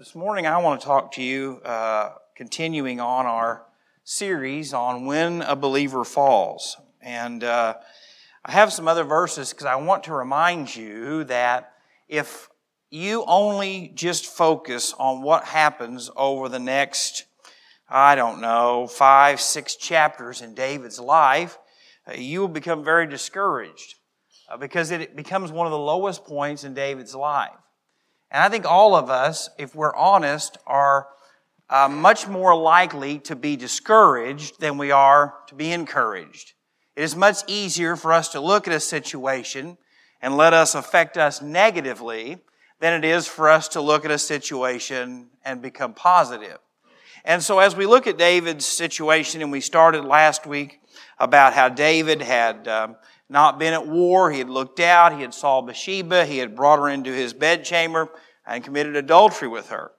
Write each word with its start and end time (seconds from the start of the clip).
This 0.00 0.14
morning, 0.14 0.46
I 0.46 0.56
want 0.56 0.80
to 0.80 0.86
talk 0.86 1.12
to 1.12 1.22
you, 1.22 1.60
uh, 1.62 2.14
continuing 2.34 3.00
on 3.00 3.26
our 3.26 3.66
series 4.02 4.72
on 4.72 5.04
when 5.04 5.42
a 5.42 5.54
believer 5.54 6.04
falls. 6.04 6.78
And 7.02 7.44
uh, 7.44 7.74
I 8.42 8.50
have 8.50 8.72
some 8.72 8.88
other 8.88 9.04
verses 9.04 9.50
because 9.50 9.66
I 9.66 9.74
want 9.74 10.04
to 10.04 10.14
remind 10.14 10.74
you 10.74 11.24
that 11.24 11.74
if 12.08 12.48
you 12.88 13.26
only 13.26 13.92
just 13.94 14.24
focus 14.24 14.94
on 14.98 15.20
what 15.20 15.44
happens 15.44 16.10
over 16.16 16.48
the 16.48 16.58
next, 16.58 17.26
I 17.86 18.14
don't 18.14 18.40
know, 18.40 18.86
five, 18.86 19.38
six 19.38 19.76
chapters 19.76 20.40
in 20.40 20.54
David's 20.54 20.98
life, 20.98 21.58
uh, 22.08 22.14
you 22.14 22.40
will 22.40 22.48
become 22.48 22.82
very 22.82 23.06
discouraged 23.06 23.96
uh, 24.48 24.56
because 24.56 24.92
it 24.92 25.14
becomes 25.14 25.52
one 25.52 25.66
of 25.66 25.72
the 25.72 25.78
lowest 25.78 26.24
points 26.24 26.64
in 26.64 26.72
David's 26.72 27.14
life. 27.14 27.50
And 28.30 28.42
I 28.42 28.48
think 28.48 28.64
all 28.64 28.94
of 28.94 29.10
us, 29.10 29.50
if 29.58 29.74
we're 29.74 29.94
honest, 29.94 30.58
are 30.66 31.08
uh, 31.68 31.88
much 31.88 32.28
more 32.28 32.54
likely 32.54 33.18
to 33.20 33.34
be 33.36 33.56
discouraged 33.56 34.60
than 34.60 34.78
we 34.78 34.90
are 34.90 35.34
to 35.48 35.54
be 35.54 35.72
encouraged. 35.72 36.54
It 36.96 37.02
is 37.02 37.16
much 37.16 37.38
easier 37.46 37.96
for 37.96 38.12
us 38.12 38.28
to 38.30 38.40
look 38.40 38.68
at 38.68 38.74
a 38.74 38.80
situation 38.80 39.78
and 40.20 40.36
let 40.36 40.52
us 40.52 40.74
affect 40.74 41.16
us 41.16 41.40
negatively 41.40 42.38
than 42.78 42.92
it 42.92 43.04
is 43.04 43.26
for 43.26 43.48
us 43.48 43.68
to 43.68 43.80
look 43.80 44.04
at 44.04 44.10
a 44.10 44.18
situation 44.18 45.28
and 45.44 45.62
become 45.62 45.94
positive. 45.94 46.58
And 47.24 47.42
so 47.42 47.58
as 47.58 47.76
we 47.76 47.86
look 47.86 48.06
at 48.06 48.16
David's 48.16 48.66
situation, 48.66 49.42
and 49.42 49.52
we 49.52 49.60
started 49.60 50.04
last 50.04 50.46
week 50.46 50.80
about 51.18 51.52
how 51.52 51.68
David 51.68 52.22
had 52.22 52.66
um, 52.66 52.96
not 53.28 53.58
been 53.58 53.72
at 53.72 53.86
war. 53.86 54.30
He 54.30 54.38
had 54.38 54.50
looked 54.50 54.80
out. 54.80 55.14
He 55.14 55.22
had 55.22 55.32
saw 55.32 55.62
Bathsheba. 55.62 56.26
He 56.26 56.38
had 56.38 56.56
brought 56.56 56.78
her 56.78 56.88
into 56.88 57.12
his 57.12 57.32
bedchamber 57.32 58.08
and 58.50 58.64
committed 58.64 58.96
adultery 58.96 59.48
with 59.48 59.68
her. 59.68 59.92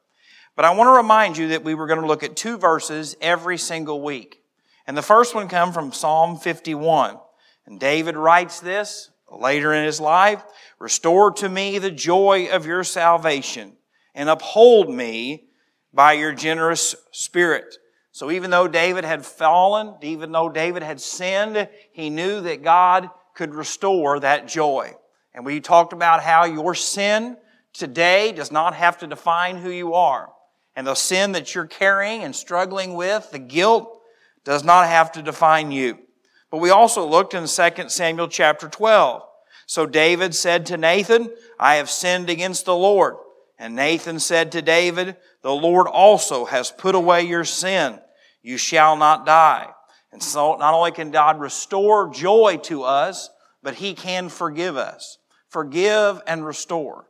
But 0.56 0.66
I 0.66 0.72
want 0.72 0.90
to 0.90 0.98
remind 0.98 1.38
you 1.38 1.50
that 1.50 1.64
we 1.64 1.74
were 1.74 1.88
going 1.88 2.02
to 2.02 2.08
look 2.08 2.24
at 2.24 2.36
two 2.36 2.58
verses 2.58 3.16
every 3.22 3.58
single 3.58 4.02
week. 4.02 4.44
And 4.86 4.98
the 4.98 5.02
first 5.02 5.34
one 5.34 5.48
comes 5.48 5.74
from 5.74 5.94
Psalm 5.94 6.38
51. 6.38 7.18
And 7.66 7.80
David 7.80 8.18
writes 8.18 8.60
this 8.60 9.10
later 9.32 9.74
in 9.74 9.86
his 9.86 10.02
life, 10.02 10.44
Restore 10.80 11.32
to 11.34 11.48
me 11.48 11.78
the 11.78 11.92
joy 11.92 12.50
of 12.52 12.66
your 12.66 12.84
salvation 12.84 13.74
and 14.14 14.30
uphold 14.30 14.90
me 14.90 15.46
by 15.94 16.14
your 16.14 16.34
generous 16.34 16.96
spirit. 17.12 17.78
So 18.12 18.30
even 18.32 18.52
though 18.52 18.68
David 18.68 19.06
had 19.06 19.26
fallen, 19.26 19.96
even 20.02 20.34
though 20.34 20.50
David 20.50 20.84
had 20.84 21.00
sinned, 21.00 21.70
he 21.94 22.10
knew 22.10 22.42
that 22.42 22.64
God 22.64 23.10
could 23.34 23.56
restore 23.56 24.20
that 24.20 24.50
joy. 24.50 24.94
And 25.34 25.46
we 25.46 25.62
talked 25.62 25.94
about 25.94 26.22
how 26.22 26.44
your 26.44 26.76
sin 26.76 27.38
today 27.74 28.32
does 28.32 28.52
not 28.52 28.74
have 28.76 28.98
to 29.00 29.08
define 29.08 29.58
who 29.58 29.70
you 29.70 29.94
are. 29.94 30.32
And 30.76 30.88
the 30.88 30.96
sin 30.96 31.34
that 31.34 31.54
you're 31.54 31.68
carrying 31.68 32.24
and 32.24 32.36
struggling 32.36 32.94
with, 32.94 33.32
the 33.32 33.40
guilt, 33.40 34.02
does 34.44 34.64
not 34.64 34.88
have 34.88 35.12
to 35.14 35.22
define 35.22 35.72
you. 35.72 36.00
But 36.50 36.58
we 36.58 36.70
also 36.70 37.06
looked 37.06 37.34
in 37.34 37.48
2 37.48 37.90
Samuel 37.90 38.28
chapter 38.28 38.68
12. 38.68 39.24
So 39.66 39.86
David 39.86 40.36
said 40.36 40.66
to 40.68 40.78
Nathan, 40.78 41.30
I 41.60 41.76
have 41.76 41.90
sinned 41.90 42.30
against 42.30 42.66
the 42.66 42.76
Lord. 42.76 43.16
And 43.58 43.76
Nathan 43.76 44.20
said 44.20 44.52
to 44.54 44.62
David, 44.62 45.16
The 45.44 45.54
Lord 45.54 45.88
also 45.88 46.46
has 46.46 46.72
put 46.72 46.96
away 46.96 47.24
your 47.24 47.46
sin. 47.46 48.00
You 48.42 48.58
shall 48.58 48.98
not 48.98 49.26
die. 49.26 49.70
And 50.12 50.22
so 50.22 50.56
not 50.56 50.74
only 50.74 50.92
can 50.92 51.12
God 51.12 51.40
restore 51.40 52.10
joy 52.10 52.60
to 52.64 52.84
us, 52.84 53.30
but 53.64 53.76
He 53.76 53.94
can 53.94 54.30
forgive 54.30 54.78
us. 54.78 55.20
Forgive 55.48 56.22
and 56.28 56.46
restore. 56.46 57.06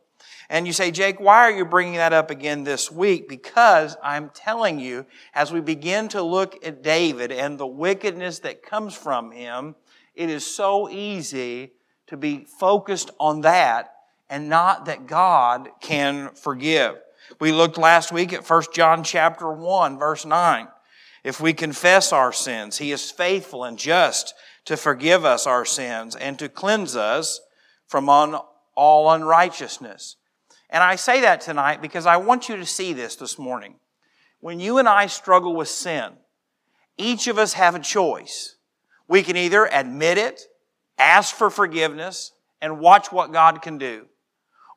And 0.52 0.66
you 0.66 0.74
say, 0.74 0.90
Jake, 0.90 1.18
why 1.18 1.38
are 1.38 1.50
you 1.50 1.64
bringing 1.64 1.94
that 1.94 2.12
up 2.12 2.30
again 2.30 2.62
this 2.62 2.92
week? 2.92 3.26
Because 3.26 3.96
I'm 4.02 4.28
telling 4.34 4.78
you, 4.78 5.06
as 5.34 5.50
we 5.50 5.62
begin 5.62 6.08
to 6.08 6.20
look 6.20 6.62
at 6.62 6.82
David 6.82 7.32
and 7.32 7.56
the 7.56 7.66
wickedness 7.66 8.40
that 8.40 8.62
comes 8.62 8.94
from 8.94 9.30
him, 9.30 9.76
it 10.14 10.28
is 10.28 10.44
so 10.44 10.90
easy 10.90 11.72
to 12.08 12.18
be 12.18 12.44
focused 12.44 13.10
on 13.18 13.40
that 13.40 13.94
and 14.28 14.50
not 14.50 14.84
that 14.84 15.06
God 15.06 15.70
can 15.80 16.28
forgive. 16.34 16.96
We 17.40 17.50
looked 17.50 17.78
last 17.78 18.12
week 18.12 18.34
at 18.34 18.46
1 18.46 18.62
John 18.74 19.04
chapter 19.04 19.50
1 19.50 19.98
verse 19.98 20.26
9. 20.26 20.68
If 21.24 21.40
we 21.40 21.54
confess 21.54 22.12
our 22.12 22.30
sins, 22.30 22.76
He 22.76 22.92
is 22.92 23.10
faithful 23.10 23.64
and 23.64 23.78
just 23.78 24.34
to 24.66 24.76
forgive 24.76 25.24
us 25.24 25.46
our 25.46 25.64
sins 25.64 26.14
and 26.14 26.38
to 26.38 26.50
cleanse 26.50 26.94
us 26.94 27.40
from 27.86 28.10
all 28.10 29.10
unrighteousness. 29.10 30.16
And 30.72 30.82
I 30.82 30.96
say 30.96 31.20
that 31.20 31.42
tonight 31.42 31.82
because 31.82 32.06
I 32.06 32.16
want 32.16 32.48
you 32.48 32.56
to 32.56 32.64
see 32.64 32.94
this 32.94 33.14
this 33.14 33.38
morning. 33.38 33.76
When 34.40 34.58
you 34.58 34.78
and 34.78 34.88
I 34.88 35.06
struggle 35.06 35.54
with 35.54 35.68
sin, 35.68 36.14
each 36.96 37.28
of 37.28 37.38
us 37.38 37.52
have 37.52 37.74
a 37.74 37.78
choice. 37.78 38.56
We 39.06 39.22
can 39.22 39.36
either 39.36 39.66
admit 39.66 40.16
it, 40.16 40.40
ask 40.98 41.34
for 41.36 41.50
forgiveness, 41.50 42.32
and 42.62 42.80
watch 42.80 43.12
what 43.12 43.32
God 43.32 43.60
can 43.60 43.76
do. 43.76 44.06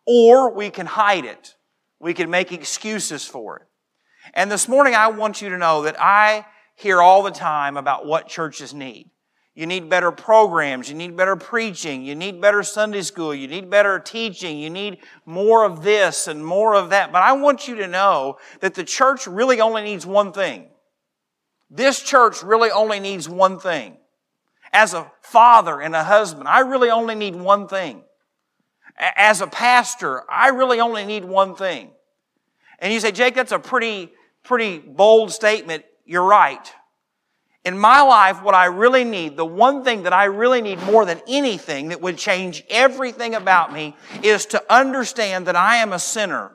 Or 0.06 0.54
we 0.54 0.70
can 0.70 0.86
hide 0.86 1.24
it. 1.24 1.56
We 2.00 2.14
can 2.14 2.30
make 2.30 2.52
excuses 2.52 3.26
for 3.26 3.58
it. 3.60 3.68
And 4.34 4.52
this 4.52 4.68
morning, 4.68 4.96
I 4.96 5.08
want 5.08 5.42
you 5.42 5.50
to 5.50 5.58
know 5.58 5.84
that 5.84 5.96
I 5.98 6.46
hear 6.76 7.02
all 7.02 7.24
the 7.24 7.32
time 7.32 7.78
about 7.78 8.06
what 8.06 8.28
churches 8.28 8.74
need. 8.74 9.10
You 9.56 9.66
need 9.66 9.90
better 9.90 10.12
programs. 10.12 10.90
You 10.90 10.96
need 10.96 11.16
better 11.16 11.38
preaching. 11.38 12.04
You 12.04 12.14
need 12.14 12.42
better 12.42 12.62
Sunday 12.62 13.02
school. 13.02 13.34
You 13.34 13.48
need 13.48 13.70
better 13.70 14.00
teaching. 14.00 14.60
You 14.60 14.70
need 14.70 14.98
more 15.26 15.64
of 15.64 15.82
this 15.82 16.28
and 16.28 16.46
more 16.46 16.76
of 16.76 16.90
that. 16.90 17.14
But 17.14 17.22
I 17.22 17.32
want 17.32 17.66
you 17.66 17.76
to 17.76 17.88
know 17.88 18.38
that 18.60 18.74
the 18.74 18.84
church 18.84 19.28
really 19.28 19.62
only 19.62 19.82
needs 19.82 20.06
one 20.06 20.34
thing. 20.34 20.68
This 21.70 22.02
church 22.02 22.44
really 22.44 22.70
only 22.70 23.00
needs 23.00 23.30
one 23.30 23.58
thing. 23.58 23.96
As 24.74 24.94
a 24.94 25.10
father 25.22 25.80
and 25.80 25.96
a 25.96 26.04
husband, 26.04 26.50
I 26.50 26.60
really 26.60 26.90
only 26.90 27.16
need 27.16 27.36
one 27.36 27.70
thing. 27.70 28.04
As 28.98 29.40
a 29.40 29.48
pastor, 29.48 30.24
I 30.30 30.50
really 30.50 30.82
only 30.82 31.06
need 31.06 31.24
one 31.24 31.56
thing. 31.56 31.92
And 32.80 32.92
you 32.92 33.00
say, 33.00 33.14
Jake, 33.14 33.36
that's 33.36 33.54
a 33.54 33.60
pretty, 33.60 34.12
pretty 34.44 34.80
bold 34.80 35.32
statement. 35.32 35.86
You're 36.06 36.26
right. 36.26 36.74
In 37.66 37.80
my 37.80 38.02
life, 38.02 38.44
what 38.44 38.54
I 38.54 38.66
really 38.66 39.04
need, 39.04 39.36
the 39.36 39.46
one 39.46 39.84
thing 39.84 40.04
that 40.04 40.14
I 40.14 40.26
really 40.26 40.62
need 40.62 40.82
more 40.84 41.04
than 41.04 41.20
anything 41.28 41.90
that 41.90 42.00
would 42.00 42.16
change 42.16 42.64
everything 42.70 43.34
about 43.34 43.74
me 43.74 43.96
is 44.22 44.46
to 44.48 44.64
understand 44.72 45.48
that 45.48 45.56
I 45.56 45.78
am 45.78 45.92
a 45.92 45.98
sinner 45.98 46.52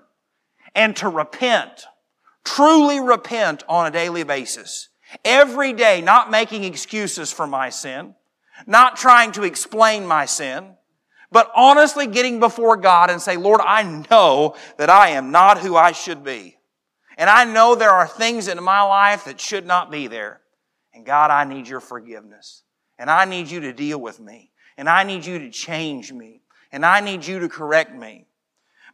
and 0.72 0.94
to 0.96 1.08
repent, 1.08 1.86
truly 2.44 3.00
repent 3.00 3.64
on 3.68 3.86
a 3.86 3.90
daily 3.90 4.22
basis. 4.22 4.88
Every 5.24 5.72
day, 5.72 6.00
not 6.00 6.30
making 6.30 6.62
excuses 6.62 7.32
for 7.32 7.48
my 7.48 7.70
sin, 7.70 8.14
not 8.64 8.96
trying 8.96 9.32
to 9.32 9.42
explain 9.42 10.06
my 10.06 10.26
sin, 10.26 10.76
but 11.32 11.50
honestly 11.56 12.06
getting 12.06 12.38
before 12.38 12.76
God 12.76 13.10
and 13.10 13.20
say, 13.20 13.36
Lord, 13.36 13.60
I 13.64 13.82
know 13.82 14.54
that 14.78 14.90
I 14.90 15.08
am 15.10 15.32
not 15.32 15.58
who 15.58 15.74
I 15.74 15.90
should 15.90 16.22
be. 16.22 16.56
And 17.18 17.28
I 17.28 17.44
know 17.44 17.74
there 17.74 17.90
are 17.90 18.06
things 18.06 18.46
in 18.46 18.62
my 18.62 18.82
life 18.82 19.24
that 19.24 19.40
should 19.40 19.66
not 19.66 19.90
be 19.90 20.06
there. 20.06 20.40
And 20.92 21.06
God, 21.06 21.30
I 21.30 21.44
need 21.44 21.68
your 21.68 21.80
forgiveness. 21.80 22.62
And 22.98 23.10
I 23.10 23.24
need 23.24 23.50
you 23.50 23.60
to 23.60 23.72
deal 23.72 24.00
with 24.00 24.20
me. 24.20 24.50
And 24.76 24.88
I 24.88 25.04
need 25.04 25.24
you 25.24 25.38
to 25.38 25.50
change 25.50 26.12
me. 26.12 26.42
And 26.72 26.84
I 26.84 27.00
need 27.00 27.26
you 27.26 27.38
to 27.40 27.48
correct 27.48 27.94
me. 27.94 28.26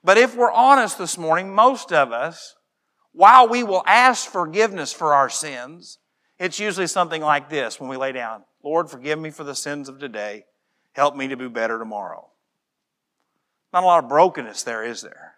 But 0.04 0.18
if 0.18 0.36
we're 0.36 0.52
honest 0.52 0.98
this 0.98 1.18
morning, 1.18 1.54
most 1.54 1.92
of 1.92 2.12
us, 2.12 2.54
while 3.12 3.48
we 3.48 3.62
will 3.62 3.82
ask 3.86 4.28
forgiveness 4.30 4.92
for 4.92 5.14
our 5.14 5.28
sins, 5.28 5.98
it's 6.38 6.60
usually 6.60 6.86
something 6.86 7.22
like 7.22 7.48
this 7.48 7.80
when 7.80 7.88
we 7.88 7.96
lay 7.96 8.12
down 8.12 8.44
Lord, 8.62 8.90
forgive 8.90 9.18
me 9.18 9.30
for 9.30 9.44
the 9.44 9.54
sins 9.54 9.88
of 9.88 10.00
today. 10.00 10.44
Help 10.92 11.14
me 11.14 11.28
to 11.28 11.36
be 11.36 11.48
better 11.48 11.78
tomorrow. 11.78 12.28
Not 13.72 13.84
a 13.84 13.86
lot 13.86 14.02
of 14.02 14.08
brokenness 14.08 14.64
there, 14.64 14.84
is 14.84 15.02
there? 15.02 15.34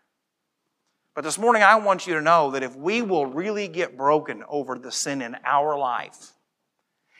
But 1.14 1.24
this 1.24 1.36
morning, 1.36 1.62
I 1.62 1.76
want 1.76 2.06
you 2.06 2.14
to 2.14 2.22
know 2.22 2.52
that 2.52 2.62
if 2.62 2.74
we 2.76 3.02
will 3.02 3.26
really 3.26 3.68
get 3.68 3.96
broken 3.96 4.44
over 4.48 4.78
the 4.78 4.92
sin 4.92 5.20
in 5.20 5.36
our 5.44 5.76
life, 5.76 6.32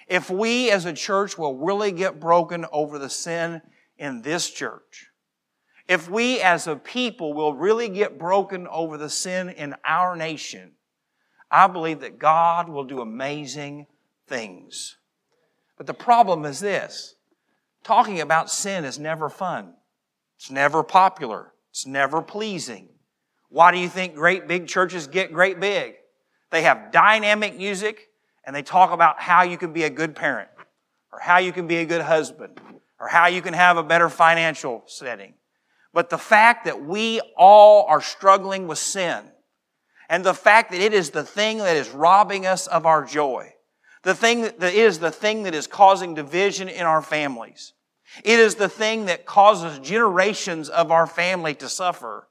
if 0.09 0.31
we 0.31 0.71
as 0.71 0.87
a 0.87 0.93
church 0.93 1.37
will 1.37 1.57
really 1.57 1.93
get 1.93 2.19
broken 2.19 2.65
over 2.73 2.99
the 2.99 3.11
sin 3.11 3.61
in 3.99 4.23
this 4.23 4.51
church, 4.51 5.09
if 5.87 6.11
we 6.11 6.41
as 6.41 6.67
a 6.67 6.77
people 6.77 7.35
will 7.35 7.55
really 7.55 7.89
get 7.89 8.19
broken 8.19 8.67
over 8.69 8.97
the 8.97 9.11
sin 9.11 9.51
in 9.51 9.75
our 9.85 10.17
nation, 10.17 10.73
I 11.51 11.67
believe 11.67 12.01
that 12.01 12.19
God 12.19 12.69
will 12.69 12.85
do 12.85 13.01
amazing 13.01 13.87
things. 14.27 14.97
But 15.77 15.87
the 15.87 15.95
problem 15.95 16.45
is 16.45 16.61
this 16.61 17.15
talking 17.85 18.21
about 18.21 18.51
sin 18.51 18.85
is 18.85 18.99
never 18.99 19.29
fun. 19.29 19.75
It's 20.37 20.51
never 20.51 20.83
popular. 20.83 21.53
It's 21.71 21.87
never 21.87 22.23
pleasing. 22.23 22.89
Why 23.51 23.73
do 23.73 23.79
you 23.79 23.89
think 23.89 24.15
great 24.15 24.47
big 24.47 24.69
churches 24.69 25.07
get 25.07 25.33
great 25.33 25.59
big? 25.59 25.95
They 26.51 26.63
have 26.63 26.93
dynamic 26.93 27.57
music 27.57 28.09
and 28.49 28.57
they 28.57 28.63
talk 28.63 28.93
about 28.93 29.21
how 29.21 29.43
you 29.43 29.59
can 29.59 29.75
be 29.75 29.83
a 29.83 29.91
good 29.91 30.17
parent 30.17 30.49
or 31.13 31.21
how 31.21 31.37
you 31.37 31.53
can 31.53 31.67
be 31.67 31.77
a 31.77 31.85
good 31.85 32.01
husband 32.01 32.59
or 32.99 33.07
how 33.07 33.27
you 33.27 33.43
can 33.43 33.53
have 33.53 33.77
a 33.77 33.83
better 33.83 34.09
financial 34.09 34.83
setting. 34.87 35.35
But 35.93 36.09
the 36.09 36.17
fact 36.17 36.65
that 36.65 36.83
we 36.83 37.21
all 37.37 37.85
are 37.89 38.01
struggling 38.01 38.67
with 38.67 38.79
sin 38.79 39.23
and 40.09 40.25
the 40.25 40.33
fact 40.33 40.71
that 40.71 40.81
it 40.81 40.95
is 40.95 41.11
the 41.11 41.25
thing 41.25 41.59
that 41.59 41.77
is 41.77 41.91
robbing 41.91 42.47
us 42.47 42.67
of 42.67 42.87
our 42.87 43.05
joy. 43.05 43.53
The 44.03 44.15
thing 44.15 44.41
that 44.41 44.63
is 44.73 44.99
the 44.99 45.11
thing 45.11 45.43
that 45.43 45.55
is 45.55 45.67
causing 45.67 46.15
division 46.15 46.71
in 46.71 46.87
our 46.87 47.03
families. 47.03 47.75
It 48.25 48.39
is 48.39 48.55
the 48.55 48.71
thing 48.71 49.05
that 49.05 49.27
causes 49.27 49.79
generations 49.81 50.71
of 50.71 50.91
our 50.91 51.07
family 51.07 51.55
to 51.57 51.69
suffer. 51.69 52.27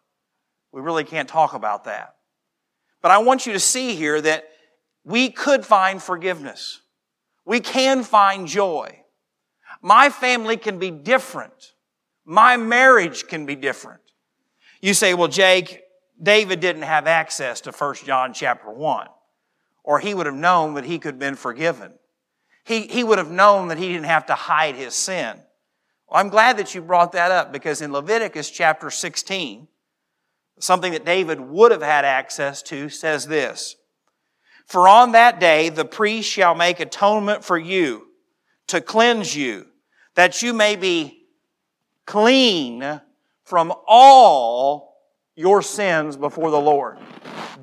We 0.72 0.82
really 0.82 1.04
can't 1.04 1.30
talk 1.30 1.54
about 1.54 1.84
that. 1.84 2.16
But 3.04 3.12
I 3.12 3.20
want 3.20 3.46
you 3.46 3.54
to 3.54 3.60
see 3.60 3.94
here 3.94 4.20
that 4.20 4.50
we 5.08 5.30
could 5.30 5.66
find 5.66 6.04
forgiveness. 6.04 6.82
We 7.46 7.62
can 7.62 8.04
find 8.04 8.46
joy. 8.46 9.04
My 9.82 10.10
family 10.10 10.58
can 10.58 10.80
be 10.80 10.92
different. 10.92 11.76
My 12.26 12.58
marriage 12.58 13.26
can 13.26 13.46
be 13.46 13.56
different. 13.56 14.02
You 14.82 14.94
say, 14.94 15.14
well, 15.14 15.30
Jake, 15.30 15.82
David 16.22 16.60
didn't 16.60 16.82
have 16.82 17.08
access 17.08 17.62
to 17.62 17.72
1 17.72 17.96
John 18.04 18.34
chapter 18.34 18.70
1, 18.70 19.08
or 19.82 20.00
he 20.00 20.14
would 20.14 20.26
have 20.26 20.36
known 20.36 20.74
that 20.74 20.84
he 20.84 21.00
could 21.00 21.14
have 21.14 21.20
been 21.20 21.36
forgiven. 21.36 21.94
He, 22.66 22.82
he 22.82 23.06
would 23.06 23.18
have 23.18 23.32
known 23.32 23.70
that 23.70 23.78
he 23.78 23.88
didn't 23.88 24.08
have 24.08 24.26
to 24.26 24.36
hide 24.36 24.76
his 24.76 24.94
sin. 24.94 25.38
Well, 26.10 26.20
I'm 26.20 26.28
glad 26.28 26.58
that 26.58 26.76
you 26.76 26.82
brought 26.82 27.14
that 27.14 27.32
up 27.32 27.54
because 27.54 27.82
in 27.82 27.94
Leviticus 27.94 28.52
chapter 28.52 28.90
16, 28.90 29.70
something 30.60 30.92
that 30.92 31.06
David 31.06 31.40
would 31.40 31.72
have 31.72 31.82
had 31.82 32.04
access 32.04 32.62
to 32.64 32.90
says 32.90 33.26
this 33.28 33.77
For 34.68 34.88
on 34.88 35.14
that 35.14 35.40
day 35.40 35.70
the 35.70 35.86
priest 35.86 36.30
shall 36.30 36.54
make 36.54 36.80
atonement 36.80 37.44
for 37.44 37.58
you 37.58 38.08
to 38.68 38.82
cleanse 38.82 39.36
you, 39.36 39.66
that 40.16 40.42
you 40.42 40.54
may 40.54 40.76
be 40.76 41.26
clean 42.06 43.02
from 43.44 43.74
all 43.88 44.98
your 45.36 45.62
sins 45.62 46.18
before 46.18 46.52
the 46.52 46.60
Lord. 46.60 46.98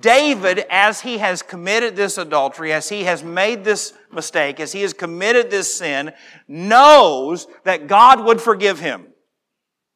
David, 0.00 0.64
as 0.70 1.00
he 1.00 1.18
has 1.18 1.42
committed 1.42 1.96
this 1.96 2.18
adultery, 2.18 2.72
as 2.72 2.88
he 2.88 3.04
has 3.04 3.22
made 3.22 3.64
this 3.64 3.92
mistake, 4.12 4.60
as 4.60 4.72
he 4.72 4.82
has 4.82 4.92
committed 4.92 5.50
this 5.50 5.74
sin, 5.74 6.12
knows 6.48 7.46
that 7.64 7.86
God 7.86 8.24
would 8.24 8.40
forgive 8.40 8.80
him. 8.80 9.06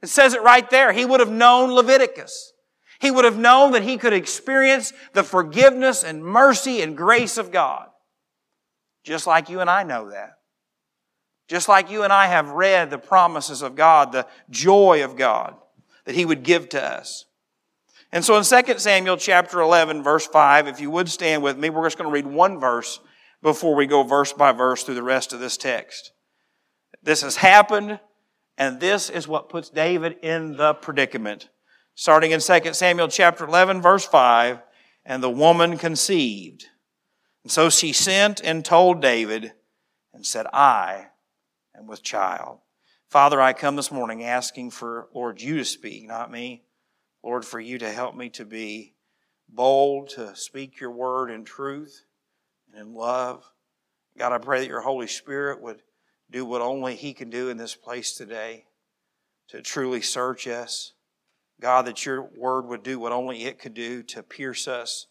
It 0.02 0.08
says 0.08 0.34
it 0.34 0.43
right 0.43 0.69
there. 0.70 0.93
He 0.93 1.05
would 1.05 1.20
have 1.20 1.31
known 1.31 1.72
Leviticus. 1.72 2.52
He 3.00 3.11
would 3.11 3.25
have 3.25 3.39
known 3.39 3.73
that 3.73 3.85
he 3.85 3.97
could 3.97 4.12
experience 4.12 4.93
the 5.12 5.23
forgiveness 5.23 6.03
and 6.03 6.25
mercy 6.25 6.83
and 6.83 6.97
grace 6.97 7.39
of 7.39 7.53
God. 7.53 7.87
Just 9.05 9.27
like 9.27 9.49
you 9.49 9.61
and 9.61 9.71
I 9.71 9.85
know 9.85 10.11
that. 10.11 10.39
Just 11.47 11.69
like 11.69 11.91
you 11.91 12.03
and 12.03 12.12
I 12.12 12.27
have 12.27 12.50
read 12.50 12.91
the 12.91 12.99
promises 12.99 13.62
of 13.62 13.75
God, 13.75 14.12
the 14.12 14.27
joy 14.50 15.05
of 15.05 15.17
God 15.17 15.55
that 16.05 16.15
he 16.15 16.25
would 16.25 16.43
give 16.43 16.69
to 16.71 16.83
us. 16.83 17.25
And 18.12 18.25
so 18.25 18.37
in 18.37 18.45
2 18.45 18.79
Samuel 18.79 19.17
chapter 19.17 19.61
11 19.61 20.03
verse 20.03 20.27
5, 20.27 20.67
if 20.67 20.81
you 20.81 20.91
would 20.91 21.09
stand 21.09 21.43
with 21.43 21.59
me, 21.59 21.71
we're 21.71 21.87
just 21.87 21.99
going 21.99 22.09
to 22.09 22.15
read 22.15 22.27
one 22.27 22.59
verse 22.59 23.01
before 23.43 23.75
we 23.75 23.87
go 23.87 24.03
verse 24.03 24.33
by 24.33 24.53
verse 24.53 24.83
through 24.83 24.94
the 24.94 25.03
rest 25.03 25.33
of 25.33 25.41
this 25.41 25.56
text. 25.56 26.12
This 27.03 27.23
has 27.23 27.37
happened, 27.37 28.01
and 28.56 28.81
this 28.81 29.09
is 29.09 29.29
what 29.29 29.49
puts 29.49 29.71
David 29.71 30.17
in 30.23 30.56
the 30.56 30.75
predicament. 30.75 31.49
Starting 32.00 32.31
in 32.31 32.39
2 32.39 32.75
Samuel 32.75 33.09
chapter 33.09 33.45
11 33.45 33.83
verse 33.83 34.05
5, 34.05 34.62
and 35.05 35.21
the 35.21 35.29
woman 35.29 35.77
conceived. 35.77 36.67
And 37.43 37.50
so 37.50 37.71
she 37.71 37.93
sent 37.93 38.41
and 38.41 38.65
told 38.65 39.03
David 39.03 39.53
and 40.15 40.25
said, 40.25 40.47
I 40.53 41.09
am 41.77 41.89
with 41.89 42.05
child. 42.05 42.61
Father, 43.11 43.41
I 43.41 43.53
come 43.53 43.75
this 43.75 43.91
morning 43.91 44.23
asking 44.23 44.71
for, 44.71 45.09
Lord, 45.12 45.43
you 45.43 45.56
to 45.56 45.65
speak, 45.65 46.06
not 46.06 46.31
me. 46.31 46.62
Lord, 47.25 47.45
for 47.45 47.59
you 47.59 47.79
to 47.79 47.91
help 47.91 48.15
me 48.15 48.29
to 48.29 48.44
be 48.44 48.94
bold, 49.49 50.11
to 50.11 50.37
speak 50.37 50.79
your 50.79 50.93
word 50.93 51.33
in 51.33 51.44
truth 51.44 52.05
and 52.73 52.81
in 52.81 52.94
love. 52.94 53.44
God, 54.17 54.31
I 54.31 54.39
pray 54.39 54.61
that 54.61 54.69
your 54.69 54.83
Holy 54.83 55.09
Spirit 55.09 55.61
would 55.62 55.83
do 56.31 56.47
what 56.47 56.62
only 56.62 56.94
He 56.94 57.12
can 57.12 57.29
do 57.29 57.49
in 57.49 57.56
this 57.56 57.75
place 57.75 58.12
today 58.12 58.67
to 59.49 59.61
truly 59.61 60.01
search 60.01 60.47
us. 60.47 60.93
God, 61.60 61.87
that 61.87 62.06
your 62.06 62.22
word 62.22 62.66
would 62.66 62.82
do 62.82 62.99
what 62.99 63.12
only 63.12 63.44
it 63.44 63.58
could 63.58 63.75
do 63.75 64.02
to 64.05 64.22
pierce 64.22 64.69
us. 64.69 65.06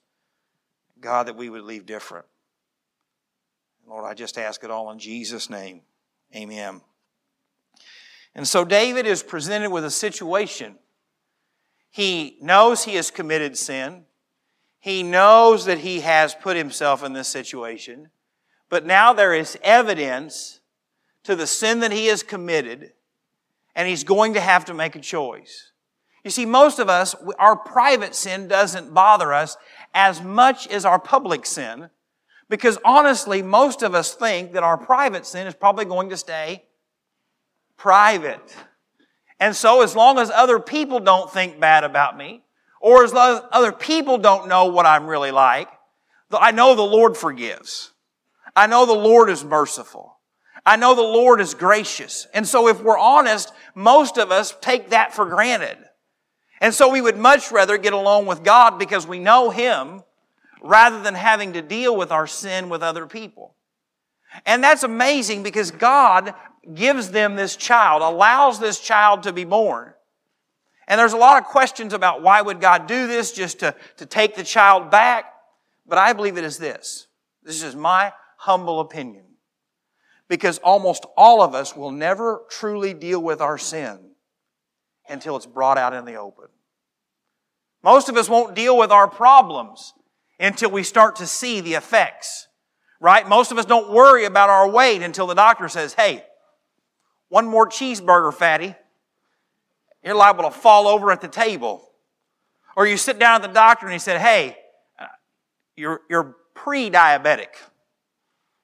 God, 0.99 1.27
that 1.27 1.35
we 1.35 1.49
would 1.49 1.63
leave 1.63 1.85
different. 1.85 2.25
Lord, 3.87 4.05
I 4.05 4.13
just 4.13 4.37
ask 4.37 4.63
it 4.63 4.71
all 4.71 4.91
in 4.91 4.99
Jesus' 4.99 5.49
name. 5.49 5.81
Amen. 6.35 6.81
And 8.35 8.47
so 8.47 8.65
David 8.65 9.05
is 9.05 9.23
presented 9.23 9.71
with 9.71 9.85
a 9.85 9.91
situation 9.91 10.77
he 11.97 12.37
knows 12.41 12.83
he 12.83 12.93
has 12.93 13.09
committed 13.09 13.57
sin. 13.57 14.05
He 14.79 15.01
knows 15.01 15.65
that 15.65 15.79
he 15.79 16.01
has 16.01 16.35
put 16.35 16.55
himself 16.55 17.03
in 17.03 17.13
this 17.13 17.27
situation. 17.27 18.09
But 18.69 18.85
now 18.85 19.13
there 19.13 19.33
is 19.33 19.57
evidence 19.63 20.59
to 21.23 21.35
the 21.35 21.47
sin 21.47 21.79
that 21.79 21.91
he 21.91 22.05
has 22.05 22.21
committed, 22.21 22.93
and 23.75 23.87
he's 23.87 24.03
going 24.03 24.35
to 24.35 24.41
have 24.41 24.65
to 24.65 24.75
make 24.75 24.95
a 24.95 24.99
choice. 24.99 25.71
You 26.27 26.31
see, 26.31 26.45
most 26.45 26.79
of 26.79 26.89
us, 26.89 27.15
our 27.39 27.55
private 27.55 28.13
sin 28.13 28.49
doesn't 28.49 28.93
bother 28.93 29.31
us 29.31 29.55
as 29.93 30.21
much 30.21 30.67
as 30.67 30.83
our 30.83 30.99
public 30.99 31.45
sin, 31.45 31.89
because 32.49 32.77
honestly, 32.83 33.41
most 33.41 33.81
of 33.81 33.95
us 33.95 34.13
think 34.13 34.51
that 34.51 34.61
our 34.61 34.77
private 34.77 35.25
sin 35.25 35.47
is 35.47 35.53
probably 35.53 35.85
going 35.85 36.09
to 36.09 36.17
stay 36.17 36.65
private. 37.77 38.57
And 39.39 39.55
so, 39.55 39.81
as 39.81 39.95
long 39.95 40.19
as 40.19 40.29
other 40.29 40.59
people 40.59 40.99
don't 40.99 41.31
think 41.31 41.61
bad 41.61 41.85
about 41.85 42.17
me, 42.17 42.43
or 42.81 43.05
as 43.05 43.13
long 43.13 43.37
as 43.37 43.43
other 43.53 43.71
people 43.71 44.17
don't 44.17 44.49
know 44.49 44.65
what 44.65 44.85
I'm 44.85 45.07
really 45.07 45.31
like, 45.31 45.69
I 46.29 46.51
know 46.51 46.75
the 46.75 46.81
Lord 46.81 47.15
forgives. 47.15 47.93
I 48.53 48.67
know 48.67 48.85
the 48.85 48.91
Lord 48.91 49.29
is 49.29 49.45
merciful. 49.45 50.17
I 50.65 50.75
know 50.75 50.93
the 50.93 51.01
Lord 51.03 51.39
is 51.39 51.53
gracious. 51.53 52.27
And 52.33 52.45
so, 52.45 52.67
if 52.67 52.83
we're 52.83 52.99
honest, 52.99 53.53
most 53.75 54.17
of 54.17 54.29
us 54.29 54.53
take 54.59 54.89
that 54.89 55.13
for 55.13 55.25
granted. 55.25 55.86
And 56.59 56.73
so, 56.73 56.89
we 56.89 57.01
would 57.01 57.17
much 57.17 57.51
rather 57.51 57.77
get 57.77 57.93
along 57.93 58.25
with 58.25 58.43
God 58.43 58.79
because 58.79 59.05
we 59.05 59.19
know 59.19 59.49
Him 59.49 60.03
rather 60.61 61.01
than 61.01 61.13
having 61.13 61.53
to 61.53 61.61
deal 61.61 61.95
with 61.95 62.11
our 62.11 62.27
sin 62.27 62.69
with 62.69 62.81
other 62.81 63.05
people. 63.05 63.53
And 64.45 64.63
that's 64.63 64.83
amazing 64.83 65.43
because 65.43 65.71
God 65.71 66.33
gives 66.73 67.11
them 67.11 67.35
this 67.35 67.55
child, 67.55 68.01
allows 68.01 68.59
this 68.59 68.79
child 68.79 69.23
to 69.23 69.33
be 69.33 69.45
born. 69.45 69.93
And 70.87 70.99
there's 70.99 71.13
a 71.13 71.17
lot 71.17 71.41
of 71.41 71.47
questions 71.47 71.93
about 71.93 72.21
why 72.21 72.41
would 72.41 72.61
God 72.61 72.87
do 72.87 73.07
this 73.07 73.31
just 73.33 73.59
to, 73.59 73.75
to 73.97 74.05
take 74.05 74.35
the 74.35 74.43
child 74.43 74.89
back. 74.89 75.33
But 75.85 75.97
I 75.97 76.13
believe 76.13 76.37
it 76.37 76.43
is 76.43 76.57
this. 76.57 77.07
This 77.43 77.61
is 77.61 77.75
my 77.75 78.13
humble 78.37 78.79
opinion. 78.79 79.23
Because 80.27 80.57
almost 80.59 81.05
all 81.15 81.41
of 81.41 81.55
us 81.55 81.75
will 81.75 81.91
never 81.91 82.41
truly 82.49 82.93
deal 82.93 83.21
with 83.21 83.41
our 83.41 83.57
sin 83.57 84.06
until 85.09 85.35
it's 85.35 85.45
brought 85.45 85.77
out 85.77 85.93
in 85.93 86.05
the 86.05 86.15
open. 86.15 86.45
Most 87.83 88.09
of 88.09 88.17
us 88.17 88.27
won't 88.27 88.55
deal 88.55 88.77
with 88.77 88.91
our 88.91 89.07
problems 89.07 89.93
until 90.39 90.69
we 90.69 90.83
start 90.83 91.15
to 91.17 91.27
see 91.27 91.61
the 91.61 91.75
effects. 91.75 92.47
Right? 92.99 93.27
Most 93.27 93.51
of 93.51 93.57
us 93.57 93.65
don't 93.65 93.91
worry 93.91 94.25
about 94.25 94.49
our 94.49 94.67
weight 94.67 95.03
until 95.03 95.27
the 95.27 95.35
doctor 95.35 95.69
says, 95.69 95.93
hey, 95.93 96.25
one 97.29 97.45
more 97.45 97.67
cheeseburger, 97.67 98.33
fatty. 98.33 98.75
You're 100.03 100.15
liable 100.15 100.45
to 100.45 100.51
fall 100.51 100.87
over 100.87 101.11
at 101.11 101.21
the 101.21 101.27
table. 101.27 101.87
Or 102.75 102.87
you 102.87 102.97
sit 102.97 103.19
down 103.19 103.41
at 103.41 103.47
the 103.47 103.53
doctor 103.53 103.85
and 103.85 103.93
he 103.93 103.99
said, 103.99 104.19
hey, 104.19 104.57
uh, 104.99 105.05
you're, 105.75 106.01
you're 106.09 106.35
pre-diabetic. 106.53 107.49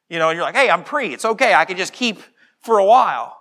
You 0.10 0.20
know, 0.20 0.30
and 0.30 0.38
you're 0.38 0.46
like, 0.46 0.56
hey, 0.56 0.70
I'm 0.70 0.84
pre. 0.84 1.14
It's 1.14 1.26
okay. 1.26 1.54
I 1.54 1.66
can 1.66 1.78
just 1.78 1.94
keep 1.94 2.20
for 2.60 2.80
a 2.80 2.86
while. 2.86 3.38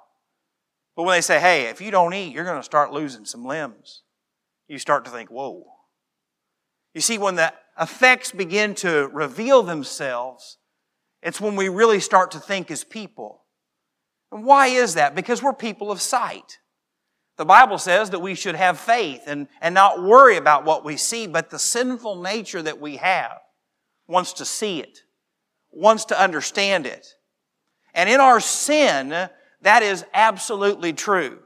But 0.96 1.04
when 1.04 1.16
they 1.16 1.22
say, 1.22 1.40
hey, 1.40 1.64
if 1.66 1.80
you 1.80 1.90
don't 1.90 2.14
eat, 2.14 2.34
you're 2.34 2.44
going 2.44 2.58
to 2.58 2.62
start 2.62 2.92
losing 2.92 3.24
some 3.24 3.44
limbs, 3.44 4.02
you 4.68 4.78
start 4.78 5.04
to 5.06 5.10
think, 5.10 5.30
whoa. 5.30 5.64
You 6.94 7.00
see, 7.00 7.18
when 7.18 7.36
the 7.36 7.52
effects 7.80 8.32
begin 8.32 8.74
to 8.76 9.08
reveal 9.08 9.62
themselves, 9.62 10.58
it's 11.22 11.40
when 11.40 11.56
we 11.56 11.68
really 11.68 12.00
start 12.00 12.32
to 12.32 12.40
think 12.40 12.70
as 12.70 12.84
people. 12.84 13.42
And 14.30 14.44
why 14.44 14.68
is 14.68 14.94
that? 14.94 15.14
Because 15.14 15.42
we're 15.42 15.54
people 15.54 15.90
of 15.90 16.00
sight. 16.00 16.58
The 17.38 17.44
Bible 17.46 17.78
says 17.78 18.10
that 18.10 18.20
we 18.20 18.34
should 18.34 18.56
have 18.56 18.78
faith 18.78 19.22
and, 19.26 19.48
and 19.60 19.74
not 19.74 20.02
worry 20.02 20.36
about 20.36 20.64
what 20.64 20.84
we 20.84 20.96
see, 20.96 21.26
but 21.26 21.48
the 21.48 21.58
sinful 21.58 22.20
nature 22.20 22.60
that 22.62 22.80
we 22.80 22.96
have 22.96 23.38
wants 24.06 24.34
to 24.34 24.44
see 24.44 24.80
it, 24.80 25.00
wants 25.70 26.04
to 26.06 26.20
understand 26.20 26.86
it. 26.86 27.06
And 27.94 28.10
in 28.10 28.20
our 28.20 28.40
sin, 28.40 29.28
that 29.62 29.82
is 29.82 30.04
absolutely 30.12 30.92
true. 30.92 31.38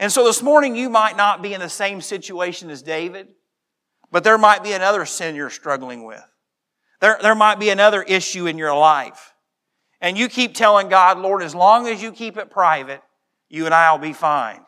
And 0.00 0.10
so 0.10 0.24
this 0.24 0.42
morning 0.42 0.74
you 0.74 0.88
might 0.88 1.16
not 1.16 1.42
be 1.42 1.54
in 1.54 1.60
the 1.60 1.68
same 1.68 2.00
situation 2.00 2.70
as 2.70 2.82
David, 2.82 3.28
but 4.10 4.24
there 4.24 4.38
might 4.38 4.62
be 4.62 4.72
another 4.72 5.04
sin 5.06 5.34
you're 5.34 5.50
struggling 5.50 6.04
with. 6.04 6.22
There, 7.00 7.18
there 7.20 7.34
might 7.34 7.58
be 7.58 7.70
another 7.70 8.02
issue 8.02 8.46
in 8.46 8.58
your 8.58 8.74
life. 8.74 9.34
And 10.00 10.18
you 10.18 10.28
keep 10.28 10.54
telling 10.54 10.88
God, 10.88 11.18
Lord, 11.18 11.42
as 11.42 11.54
long 11.54 11.86
as 11.86 12.02
you 12.02 12.12
keep 12.12 12.36
it 12.36 12.50
private, 12.50 13.02
you 13.48 13.66
and 13.66 13.74
I 13.74 13.92
will 13.92 13.98
be 13.98 14.12
fine. 14.12 14.64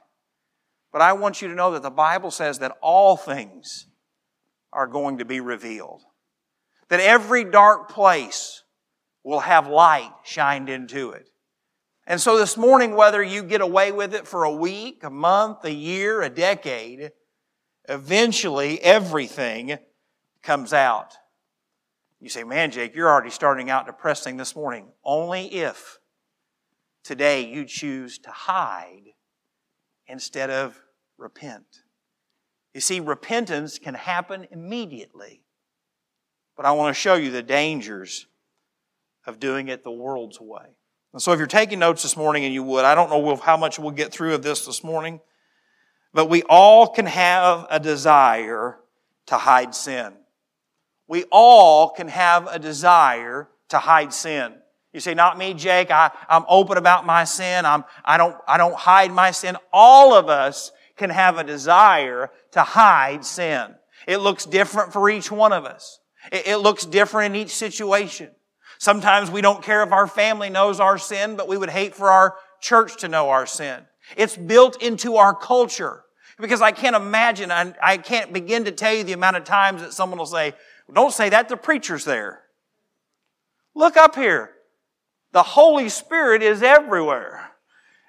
But 0.92 1.02
I 1.02 1.14
want 1.14 1.42
you 1.42 1.48
to 1.48 1.54
know 1.54 1.72
that 1.72 1.82
the 1.82 1.90
Bible 1.90 2.30
says 2.30 2.60
that 2.60 2.76
all 2.80 3.16
things 3.16 3.86
are 4.72 4.86
going 4.86 5.18
to 5.18 5.24
be 5.24 5.40
revealed. 5.40 6.02
That 6.88 7.00
every 7.00 7.44
dark 7.44 7.88
place 7.88 8.62
will 9.24 9.40
have 9.40 9.66
light 9.66 10.12
shined 10.22 10.68
into 10.68 11.10
it. 11.10 11.28
And 12.06 12.20
so 12.20 12.36
this 12.36 12.56
morning, 12.56 12.94
whether 12.94 13.22
you 13.22 13.42
get 13.42 13.62
away 13.62 13.90
with 13.90 14.14
it 14.14 14.26
for 14.26 14.44
a 14.44 14.52
week, 14.52 15.04
a 15.04 15.10
month, 15.10 15.64
a 15.64 15.72
year, 15.72 16.20
a 16.20 16.28
decade, 16.28 17.12
eventually 17.88 18.80
everything 18.82 19.78
comes 20.42 20.72
out. 20.74 21.14
You 22.20 22.28
say, 22.28 22.44
man, 22.44 22.70
Jake, 22.70 22.94
you're 22.94 23.08
already 23.08 23.30
starting 23.30 23.70
out 23.70 23.86
depressing 23.86 24.36
this 24.36 24.54
morning. 24.54 24.88
Only 25.02 25.46
if 25.46 25.98
today 27.02 27.46
you 27.46 27.64
choose 27.64 28.18
to 28.18 28.30
hide 28.30 29.12
instead 30.06 30.50
of 30.50 30.78
repent. 31.16 31.64
You 32.74 32.80
see, 32.80 33.00
repentance 33.00 33.78
can 33.78 33.94
happen 33.94 34.46
immediately. 34.50 35.42
But 36.56 36.66
I 36.66 36.72
want 36.72 36.94
to 36.94 37.00
show 37.00 37.14
you 37.14 37.30
the 37.30 37.42
dangers 37.42 38.26
of 39.26 39.40
doing 39.40 39.68
it 39.68 39.84
the 39.84 39.90
world's 39.90 40.40
way. 40.40 40.76
And 41.14 41.22
so 41.22 41.30
if 41.30 41.38
you're 41.38 41.46
taking 41.46 41.78
notes 41.78 42.02
this 42.02 42.16
morning, 42.16 42.44
and 42.44 42.52
you 42.52 42.64
would, 42.64 42.84
I 42.84 42.96
don't 42.96 43.08
know 43.08 43.36
how 43.36 43.56
much 43.56 43.78
we'll 43.78 43.92
get 43.92 44.10
through 44.10 44.34
of 44.34 44.42
this 44.42 44.66
this 44.66 44.82
morning, 44.82 45.20
but 46.12 46.28
we 46.28 46.42
all 46.42 46.88
can 46.88 47.06
have 47.06 47.68
a 47.70 47.78
desire 47.78 48.80
to 49.26 49.36
hide 49.36 49.76
sin. 49.76 50.12
We 51.06 51.22
all 51.30 51.90
can 51.90 52.08
have 52.08 52.48
a 52.48 52.58
desire 52.58 53.48
to 53.68 53.78
hide 53.78 54.12
sin. 54.12 54.54
You 54.92 54.98
say, 54.98 55.14
not 55.14 55.38
me, 55.38 55.54
Jake. 55.54 55.92
I, 55.92 56.10
I'm 56.28 56.44
open 56.48 56.78
about 56.78 57.06
my 57.06 57.22
sin. 57.22 57.64
I'm, 57.64 57.84
I, 58.04 58.16
don't, 58.16 58.36
I 58.48 58.58
don't 58.58 58.74
hide 58.74 59.12
my 59.12 59.30
sin. 59.30 59.56
All 59.72 60.14
of 60.14 60.28
us 60.28 60.72
can 60.96 61.10
have 61.10 61.38
a 61.38 61.44
desire 61.44 62.32
to 62.52 62.62
hide 62.64 63.24
sin. 63.24 63.76
It 64.08 64.16
looks 64.16 64.46
different 64.46 64.92
for 64.92 65.08
each 65.08 65.30
one 65.30 65.52
of 65.52 65.64
us. 65.64 66.00
It, 66.32 66.48
it 66.48 66.56
looks 66.56 66.84
different 66.84 67.36
in 67.36 67.40
each 67.40 67.54
situation. 67.54 68.30
Sometimes 68.84 69.30
we 69.30 69.40
don't 69.40 69.62
care 69.62 69.82
if 69.82 69.92
our 69.92 70.06
family 70.06 70.50
knows 70.50 70.78
our 70.78 70.98
sin, 70.98 71.36
but 71.36 71.48
we 71.48 71.56
would 71.56 71.70
hate 71.70 71.94
for 71.94 72.10
our 72.10 72.36
church 72.60 72.98
to 72.98 73.08
know 73.08 73.30
our 73.30 73.46
sin. 73.46 73.80
It's 74.14 74.36
built 74.36 74.82
into 74.82 75.16
our 75.16 75.34
culture. 75.34 76.02
Because 76.38 76.60
I 76.60 76.70
can't 76.70 76.94
imagine, 76.94 77.50
I, 77.50 77.72
I 77.82 77.96
can't 77.96 78.30
begin 78.30 78.66
to 78.66 78.72
tell 78.72 78.92
you 78.92 79.02
the 79.02 79.14
amount 79.14 79.38
of 79.38 79.44
times 79.44 79.80
that 79.80 79.94
someone 79.94 80.18
will 80.18 80.26
say, 80.26 80.52
don't 80.92 81.14
say 81.14 81.30
that, 81.30 81.48
the 81.48 81.56
preacher's 81.56 82.04
there. 82.04 82.42
Look 83.74 83.96
up 83.96 84.16
here. 84.16 84.50
The 85.32 85.42
Holy 85.42 85.88
Spirit 85.88 86.42
is 86.42 86.62
everywhere. 86.62 87.52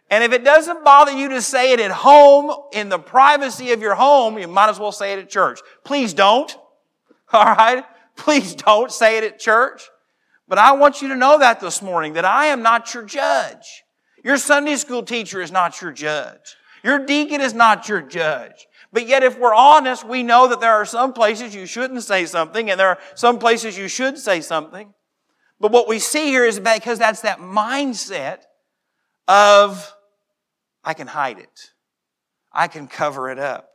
And 0.10 0.26
if 0.26 0.34
it 0.34 0.44
doesn't 0.44 0.84
bother 0.84 1.14
you 1.14 1.30
to 1.30 1.42
say 1.42 1.72
it 1.72 1.80
at 1.80 1.92
home, 1.92 2.54
in 2.74 2.90
the 2.90 3.00
privacy 3.00 3.72
of 3.72 3.82
your 3.82 3.96
home, 3.96 4.38
you 4.38 4.50
might 4.50 4.72
as 4.72 4.78
well 4.78 4.92
say 4.92 5.14
it 5.14 5.20
at 5.20 5.30
church. 5.30 5.62
Please 5.86 6.14
don't. 6.14 6.54
All 7.32 7.46
right? 7.46 7.86
Please 8.18 8.56
don't 8.56 8.92
say 8.92 9.20
it 9.20 9.24
at 9.24 9.40
church. 9.40 9.90
But 10.48 10.58
I 10.58 10.74
want 10.74 11.02
you 11.02 11.08
to 11.10 11.16
know 11.16 11.40
that 11.40 11.60
this 11.60 11.82
morning, 11.82 12.14
that 12.14 12.26
I 12.26 12.48
am 12.48 12.62
not 12.62 12.94
your 12.94 13.04
judge. 13.04 13.84
Your 14.24 14.38
Sunday 14.38 14.76
school 14.76 15.04
teacher 15.04 15.42
is 15.42 15.52
not 15.52 15.82
your 15.82 15.92
judge. 15.92 16.56
Your 16.84 17.06
deacon 17.06 17.42
is 17.42 17.54
not 17.54 17.90
your 17.90 18.02
judge. 18.02 18.68
But 18.94 19.08
yet, 19.08 19.24
if 19.24 19.38
we're 19.38 19.54
honest, 19.54 20.08
we 20.08 20.24
know 20.24 20.48
that 20.48 20.62
there 20.62 20.74
are 20.74 20.86
some 20.86 21.14
places 21.14 21.54
you 21.54 21.66
shouldn't 21.66 22.04
say 22.04 22.26
something, 22.26 22.70
and 22.70 22.80
there 22.80 22.90
are 22.90 23.00
some 23.16 23.40
places 23.40 23.78
you 23.78 23.88
should 23.88 24.18
say 24.18 24.40
something. 24.40 24.94
But 25.60 25.72
what 25.72 25.88
we 25.88 26.00
see 26.00 26.28
here 26.28 26.46
is 26.46 26.60
because 26.60 27.00
that's 27.00 27.22
that 27.22 27.40
mindset 27.40 28.40
of, 29.28 29.94
I 30.84 30.94
can 30.94 31.08
hide 31.08 31.40
it. 31.40 31.72
I 32.52 32.68
can 32.68 32.88
cover 32.88 33.30
it 33.30 33.40
up. 33.40 33.70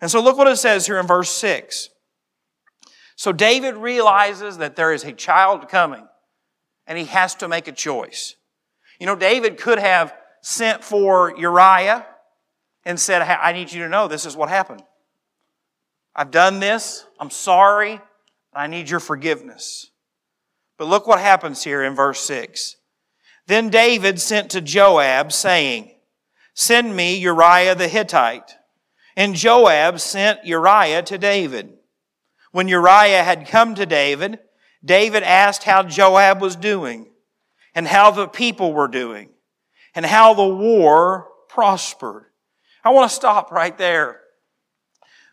And 0.00 0.10
so 0.10 0.22
look 0.22 0.36
what 0.36 0.48
it 0.48 0.56
says 0.56 0.86
here 0.86 0.98
in 0.98 1.06
verse 1.06 1.30
6. 1.30 1.90
So 3.16 3.32
David 3.32 3.76
realizes 3.76 4.58
that 4.58 4.76
there 4.76 4.92
is 4.92 5.04
a 5.04 5.12
child 5.12 5.68
coming 5.68 6.06
and 6.86 6.98
he 6.98 7.04
has 7.06 7.34
to 7.36 7.48
make 7.48 7.68
a 7.68 7.72
choice. 7.72 8.36
You 8.98 9.06
know, 9.06 9.16
David 9.16 9.56
could 9.56 9.78
have 9.78 10.14
sent 10.42 10.84
for 10.84 11.36
Uriah 11.36 12.06
and 12.84 12.98
said, 12.98 13.22
I 13.22 13.52
need 13.52 13.72
you 13.72 13.82
to 13.82 13.88
know 13.88 14.08
this 14.08 14.26
is 14.26 14.36
what 14.36 14.48
happened. 14.48 14.82
I've 16.14 16.30
done 16.30 16.60
this. 16.60 17.06
I'm 17.18 17.30
sorry. 17.30 18.00
I 18.52 18.66
need 18.66 18.88
your 18.88 19.00
forgiveness. 19.00 19.90
But 20.76 20.88
look 20.88 21.06
what 21.06 21.20
happens 21.20 21.62
here 21.64 21.82
in 21.82 21.94
verse 21.94 22.20
6. 22.20 22.76
Then 23.46 23.68
David 23.68 24.20
sent 24.20 24.50
to 24.50 24.60
Joab, 24.60 25.32
saying, 25.32 25.90
Send 26.54 26.94
me 26.94 27.16
Uriah 27.16 27.74
the 27.74 27.88
Hittite. 27.88 28.56
And 29.16 29.34
Joab 29.34 30.00
sent 30.00 30.44
Uriah 30.44 31.02
to 31.02 31.18
David. 31.18 31.74
When 32.54 32.68
Uriah 32.68 33.24
had 33.24 33.48
come 33.48 33.74
to 33.74 33.84
David, 33.84 34.38
David 34.84 35.24
asked 35.24 35.64
how 35.64 35.82
Joab 35.82 36.40
was 36.40 36.54
doing, 36.54 37.10
and 37.74 37.84
how 37.84 38.12
the 38.12 38.28
people 38.28 38.72
were 38.72 38.86
doing, 38.86 39.30
and 39.92 40.06
how 40.06 40.34
the 40.34 40.46
war 40.46 41.26
prospered. 41.48 42.26
I 42.84 42.90
want 42.90 43.10
to 43.10 43.16
stop 43.16 43.50
right 43.50 43.76
there. 43.76 44.20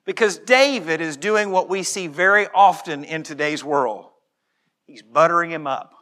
Because 0.03 0.39
David 0.39 0.99
is 0.99 1.15
doing 1.15 1.51
what 1.51 1.69
we 1.69 1.83
see 1.83 2.07
very 2.07 2.47
often 2.55 3.03
in 3.03 3.21
today's 3.21 3.63
world. 3.63 4.07
He's 4.87 5.03
buttering 5.03 5.51
him 5.51 5.67
up. 5.67 5.93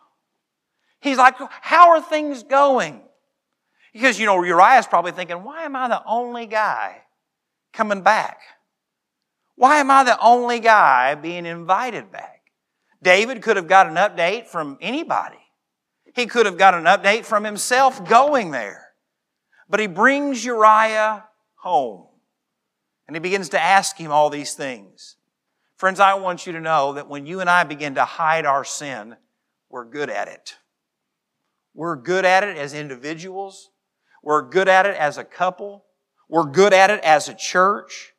He's 1.02 1.18
like, 1.18 1.36
How 1.50 1.90
are 1.90 2.02
things 2.02 2.44
going? 2.44 3.02
Because, 3.92 4.22
you 4.22 4.26
know, 4.26 4.42
Uriah's 4.42 4.88
probably 4.88 5.12
thinking, 5.12 5.44
Why 5.44 5.66
am 5.66 5.76
I 5.76 5.90
the 5.90 6.02
only 6.06 6.46
guy 6.46 7.02
coming 7.74 8.04
back? 8.04 8.40
Why 9.60 9.82
am 9.82 9.92
I 9.92 10.06
the 10.06 10.18
only 10.22 10.62
guy 10.62 11.16
being 11.16 11.46
invited 11.46 12.14
back? 12.14 12.44
David 13.04 13.42
could 13.42 13.58
have 13.58 13.68
got 13.68 13.88
an 13.88 13.96
update 13.96 14.48
from 14.48 14.78
anybody. 14.80 15.36
He 16.16 16.28
could 16.28 16.46
have 16.46 16.58
got 16.58 16.76
an 16.76 16.86
update 16.86 17.26
from 17.26 17.44
himself 17.44 18.08
going 18.08 18.52
there. 18.52 18.94
But 19.70 19.82
he 19.82 19.88
brings 19.88 20.46
Uriah 20.46 21.26
home. 21.56 22.06
And 23.06 23.18
he 23.18 23.20
begins 23.20 23.50
to 23.50 23.62
ask 23.62 23.98
him 23.98 24.14
all 24.14 24.30
these 24.30 24.54
things. 24.54 25.18
Friends, 25.76 26.00
I 26.00 26.14
want 26.14 26.48
you 26.48 26.54
to 26.54 26.62
know 26.62 26.94
that 26.94 27.10
when 27.10 27.26
you 27.26 27.42
and 27.42 27.50
I 27.50 27.66
begin 27.66 27.96
to 27.96 28.06
hide 28.06 28.46
our 28.46 28.64
sin, 28.64 29.18
we're 29.70 29.84
good 29.84 30.10
at 30.10 30.30
it. 30.30 30.56
We're 31.74 31.98
good 31.98 32.24
at 32.24 32.46
it 32.46 32.56
as 32.56 32.74
individuals. 32.74 33.72
We're 34.24 34.48
good 34.48 34.70
at 34.70 34.86
it 34.86 34.96
as 34.96 35.18
a 35.18 35.26
couple. 35.26 35.84
We're 36.30 36.50
good 36.50 36.72
at 36.72 36.90
it 36.90 37.04
as 37.04 37.28
a 37.28 37.34
church. 37.34 38.14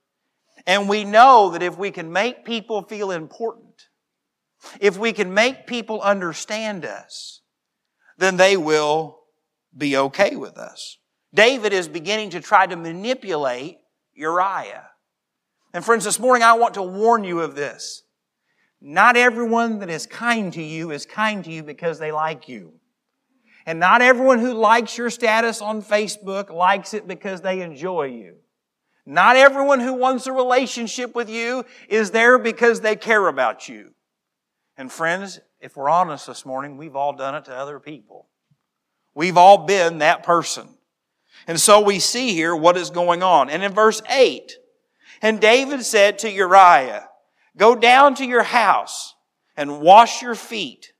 And 0.67 0.89
we 0.89 1.05
know 1.05 1.51
that 1.51 1.63
if 1.63 1.79
we 1.79 1.91
can 1.91 2.13
make 2.13 2.45
people 2.45 2.83
feel 2.83 3.11
important, 3.11 3.89
if 4.81 4.99
we 4.99 5.13
can 5.13 5.33
make 5.33 5.67
people 5.67 6.01
understand 6.01 6.85
us, 6.85 7.41
then 8.19 8.37
they 8.37 8.57
will 8.57 9.21
be 9.77 9.97
okay 9.97 10.37
with 10.37 10.59
us. 10.59 10.99
David 11.33 11.73
is 11.73 11.89
beginning 11.89 12.31
to 12.31 12.41
try 12.41 12.67
to 12.67 12.77
manipulate 12.77 13.79
Uriah. 14.15 14.89
And 15.73 15.85
friends, 15.85 16.05
this 16.05 16.19
morning 16.19 16.43
I 16.43 16.55
want 16.55 16.75
to 16.75 16.83
warn 16.83 17.25
you 17.25 17.41
of 17.41 17.55
this. 17.55 18.03
Not 18.81 19.17
everyone 19.17 19.79
that 19.81 19.91
is 19.91 20.07
kind 20.07 20.53
to 20.55 20.63
you 20.63 20.91
is 20.91 21.07
kind 21.07 21.45
to 21.45 21.53
you 21.53 21.63
because 21.63 21.99
they 21.99 22.13
like 22.13 22.49
you. 22.49 22.75
And 23.67 23.79
not 23.79 24.03
everyone 24.03 24.39
who 24.39 24.55
likes 24.55 24.97
your 24.97 25.11
status 25.11 25.61
on 25.61 25.83
Facebook 25.83 26.51
likes 26.51 26.95
it 26.95 27.07
because 27.07 27.43
they 27.43 27.61
enjoy 27.61 28.05
you. 28.05 28.37
Not 29.11 29.35
everyone 29.35 29.81
who 29.81 29.95
wants 29.95 30.29
a 30.29 30.33
relationship 30.33 31.17
with 31.17 31.29
you 31.29 31.65
is 31.89 32.13
there 32.13 32.39
because 32.39 32.81
they 32.81 32.95
care 32.95 33.27
about 33.27 33.69
you. 33.69 33.91
And 34.77 34.91
friends, 34.91 35.41
if 35.61 35.77
we're 35.77 35.89
honest 35.89 36.29
this 36.29 36.47
morning, 36.47 36.77
we've 36.77 36.95
all 36.95 37.13
done 37.15 37.35
it 37.35 37.47
to 37.47 37.53
other 37.53 37.81
people. 37.81 38.29
We've 39.13 39.37
all 39.37 39.67
been 39.67 39.99
that 39.99 40.23
person. 40.23 40.69
And 41.49 41.59
so 41.59 41.81
we 41.81 41.99
see 41.99 42.35
here 42.35 42.55
what 42.55 42.77
is 42.77 42.91
going 42.91 43.25
on. 43.25 43.51
And 43.51 43.65
in 43.65 43.73
verse 43.73 44.01
8, 44.09 44.53
and 45.21 45.41
David 45.41 45.83
said 45.85 46.21
to 46.21 46.31
Uriah, 46.31 47.09
Go 47.57 47.75
down 47.75 48.15
to 48.15 48.25
your 48.25 48.45
house 48.45 49.17
and 49.57 49.81
wash 49.81 50.23
your 50.23 50.37
feet. 50.37 50.93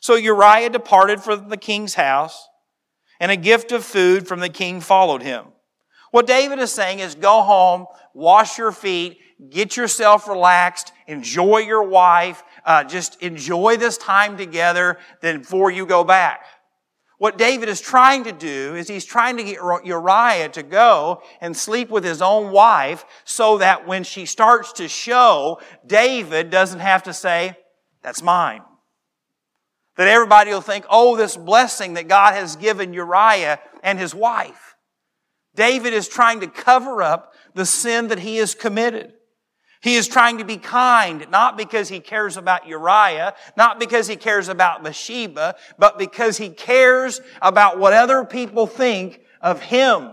So 0.00 0.16
Uriah 0.16 0.70
departed 0.70 1.20
from 1.20 1.50
the 1.50 1.56
king's 1.56 1.94
house, 1.94 2.48
and 3.20 3.30
a 3.30 3.36
gift 3.36 3.70
of 3.70 3.84
food 3.84 4.26
from 4.26 4.40
the 4.40 4.48
king 4.48 4.80
followed 4.80 5.22
him. 5.22 5.53
What 6.14 6.28
David 6.28 6.60
is 6.60 6.70
saying 6.70 7.00
is 7.00 7.16
go 7.16 7.42
home, 7.42 7.86
wash 8.14 8.56
your 8.56 8.70
feet, 8.70 9.18
get 9.50 9.76
yourself 9.76 10.28
relaxed, 10.28 10.92
enjoy 11.08 11.58
your 11.58 11.82
wife, 11.82 12.44
uh, 12.64 12.84
just 12.84 13.20
enjoy 13.20 13.78
this 13.78 13.98
time 13.98 14.36
together 14.36 14.98
then 15.22 15.40
before 15.40 15.72
you 15.72 15.84
go 15.84 16.04
back. 16.04 16.46
What 17.18 17.36
David 17.36 17.68
is 17.68 17.80
trying 17.80 18.22
to 18.22 18.30
do 18.30 18.76
is 18.76 18.86
he's 18.86 19.04
trying 19.04 19.38
to 19.38 19.42
get 19.42 19.58
Uriah 19.84 20.50
to 20.50 20.62
go 20.62 21.20
and 21.40 21.56
sleep 21.56 21.90
with 21.90 22.04
his 22.04 22.22
own 22.22 22.52
wife 22.52 23.04
so 23.24 23.58
that 23.58 23.88
when 23.88 24.04
she 24.04 24.24
starts 24.24 24.72
to 24.74 24.86
show, 24.86 25.60
David 25.84 26.48
doesn't 26.48 26.78
have 26.78 27.02
to 27.02 27.12
say, 27.12 27.56
that's 28.04 28.22
mine. 28.22 28.62
That 29.96 30.06
everybody 30.06 30.52
will 30.52 30.60
think, 30.60 30.86
oh, 30.88 31.16
this 31.16 31.36
blessing 31.36 31.94
that 31.94 32.06
God 32.06 32.34
has 32.34 32.54
given 32.54 32.92
Uriah 32.92 33.58
and 33.82 33.98
his 33.98 34.14
wife. 34.14 34.73
David 35.54 35.92
is 35.92 36.08
trying 36.08 36.40
to 36.40 36.46
cover 36.46 37.02
up 37.02 37.34
the 37.54 37.66
sin 37.66 38.08
that 38.08 38.18
he 38.18 38.36
has 38.36 38.54
committed. 38.54 39.12
He 39.80 39.96
is 39.96 40.08
trying 40.08 40.38
to 40.38 40.44
be 40.44 40.56
kind, 40.56 41.26
not 41.30 41.58
because 41.58 41.90
he 41.90 42.00
cares 42.00 42.38
about 42.38 42.66
Uriah, 42.66 43.34
not 43.56 43.78
because 43.78 44.06
he 44.06 44.16
cares 44.16 44.48
about 44.48 44.82
Bathsheba, 44.82 45.56
but 45.78 45.98
because 45.98 46.38
he 46.38 46.48
cares 46.48 47.20
about 47.42 47.78
what 47.78 47.92
other 47.92 48.24
people 48.24 48.66
think 48.66 49.20
of 49.42 49.60
him. 49.60 50.10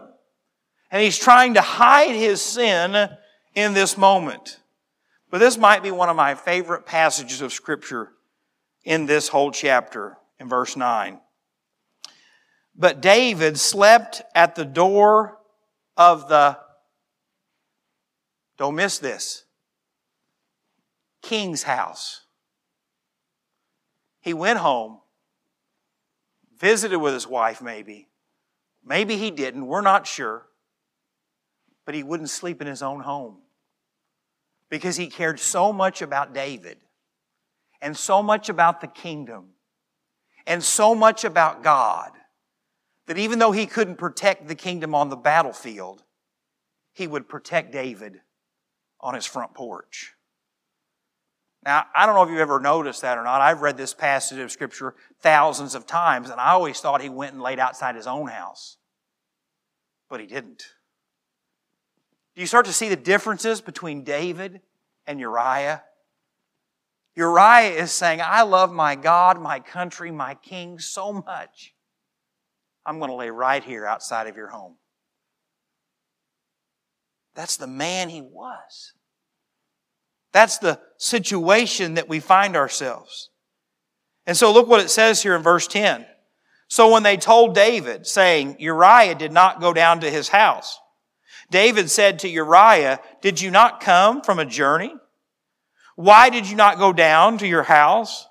And 0.92 1.02
he's 1.02 1.18
trying 1.18 1.54
to 1.54 1.62
hide 1.62 2.14
his 2.14 2.42
sin 2.42 3.10
in 3.56 3.74
this 3.74 3.98
moment. 3.98 4.60
But 5.30 5.38
this 5.38 5.58
might 5.58 5.84
be 5.84 5.92
one 5.92 6.10
of 6.10 6.18
my 6.18 6.36
favorite 6.36 6.86
passages 6.86 7.42
of 7.42 7.54
scripture 7.54 8.10
in 8.84 9.06
this 9.06 9.30
whole 9.30 9.52
chapter 9.52 10.18
in 10.38 10.50
verse 10.50 10.76
9. 10.76 11.18
But 12.82 13.00
David 13.00 13.60
slept 13.60 14.24
at 14.34 14.56
the 14.56 14.66
door 14.66 15.38
of 15.96 16.28
the, 16.28 16.58
don't 18.58 18.74
miss 18.74 18.98
this, 18.98 19.44
king's 21.22 21.62
house. 21.62 22.22
He 24.20 24.34
went 24.34 24.58
home, 24.58 24.98
visited 26.60 26.98
with 26.98 27.14
his 27.14 27.28
wife, 27.28 27.62
maybe. 27.62 28.08
Maybe 28.84 29.16
he 29.16 29.30
didn't, 29.30 29.68
we're 29.68 29.82
not 29.82 30.08
sure. 30.08 30.48
But 31.86 31.94
he 31.94 32.02
wouldn't 32.02 32.32
sleep 32.32 32.62
in 32.62 32.68
his 32.68 32.82
own 32.82 33.02
home 33.02 33.38
because 34.72 34.98
he 34.98 35.06
cared 35.06 35.40
so 35.40 35.72
much 35.72 36.02
about 36.02 36.34
David 36.34 36.80
and 37.80 37.96
so 37.96 38.24
much 38.24 38.50
about 38.50 38.82
the 38.82 38.88
kingdom 38.88 39.50
and 40.48 40.64
so 40.64 40.96
much 40.96 41.24
about 41.24 41.62
God 41.62 42.14
that 43.12 43.18
even 43.18 43.40
though 43.40 43.52
he 43.52 43.66
couldn't 43.66 43.98
protect 43.98 44.48
the 44.48 44.56
kingdom 44.56 44.96
on 44.96 45.10
the 45.10 45.18
battlefield, 45.18 46.02
he 46.94 47.08
would 47.08 47.28
protect 47.28 47.74
David 47.74 48.22
on 49.02 49.16
his 49.16 49.26
front 49.26 49.54
porch. 49.54 50.14
Now, 51.66 51.88
I 51.94 52.06
don't 52.06 52.16
know 52.16 52.24
if 52.24 52.30
you've 52.30 52.40
ever 52.40 52.62
noticed 52.62 53.02
that 53.02 53.18
or 53.18 53.26
not. 53.26 53.42
I've 53.42 53.62
read 53.62 53.76
this 53.76 53.94
passage 53.94 54.40
of 54.40 54.50
Scripture 54.50 54.96
thousands 55.20 55.76
of 55.76 55.86
times, 55.86 56.30
and 56.30 56.40
I 56.40 56.52
always 56.52 56.80
thought 56.80 57.02
he 57.02 57.10
went 57.10 57.34
and 57.34 57.42
laid 57.42 57.60
outside 57.60 57.98
his 57.98 58.08
own 58.08 58.28
house. 58.28 58.78
But 60.10 60.22
he 60.22 60.26
didn't. 60.26 60.64
Do 62.34 62.40
you 62.40 62.48
start 62.48 62.66
to 62.68 62.74
see 62.74 62.88
the 62.88 62.96
differences 62.96 63.60
between 63.60 64.06
David 64.06 64.62
and 65.06 65.20
Uriah? 65.20 65.84
Uriah 67.18 67.74
is 67.74 67.92
saying, 67.92 68.22
I 68.24 68.44
love 68.44 68.72
my 68.72 68.96
God, 68.96 69.42
my 69.42 69.60
country, 69.60 70.12
my 70.12 70.36
king 70.36 70.80
so 70.80 71.12
much. 71.12 71.74
I'm 72.86 73.00
going 73.00 73.12
to 73.12 73.16
lay 73.16 73.30
right 73.30 73.64
here 73.64 73.86
outside 73.86 74.28
of 74.28 74.36
your 74.36 74.48
home. 74.48 74.76
That's 77.36 77.58
the 77.58 77.68
man 77.68 78.10
he 78.10 78.22
was. 78.22 78.94
That's 80.34 80.58
the 80.58 80.80
situation 80.98 81.96
that 81.96 82.10
we 82.10 82.20
find 82.20 82.56
ourselves. 82.56 83.30
And 84.26 84.38
so 84.38 84.54
look 84.54 84.68
what 84.68 84.82
it 84.82 84.90
says 84.90 85.22
here 85.22 85.36
in 85.36 85.42
verse 85.42 85.68
10. 85.68 86.06
So 86.70 86.92
when 86.92 87.04
they 87.04 87.18
told 87.18 87.54
David, 87.54 88.08
saying, 88.08 88.56
Uriah 88.60 89.16
did 89.16 89.32
not 89.32 89.60
go 89.60 89.74
down 89.74 90.00
to 90.02 90.10
his 90.10 90.30
house, 90.30 90.80
David 91.50 91.90
said 91.90 92.20
to 92.20 92.30
Uriah, 92.30 93.00
Did 93.22 93.42
you 93.42 93.52
not 93.52 93.82
come 93.82 94.22
from 94.22 94.40
a 94.40 94.46
journey? 94.46 94.94
Why 95.96 96.30
did 96.30 96.50
you 96.50 96.56
not 96.56 96.80
go 96.80 96.94
down 96.94 97.40
to 97.40 97.48
your 97.48 97.64
house? 97.64 98.26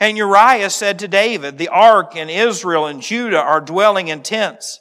And 0.00 0.16
Uriah 0.16 0.70
said 0.70 0.98
to 1.00 1.08
David, 1.08 1.58
The 1.58 1.68
ark 1.68 2.16
and 2.16 2.30
Israel 2.30 2.86
and 2.86 3.02
Judah 3.02 3.40
are 3.40 3.60
dwelling 3.60 4.08
in 4.08 4.22
tents. 4.22 4.80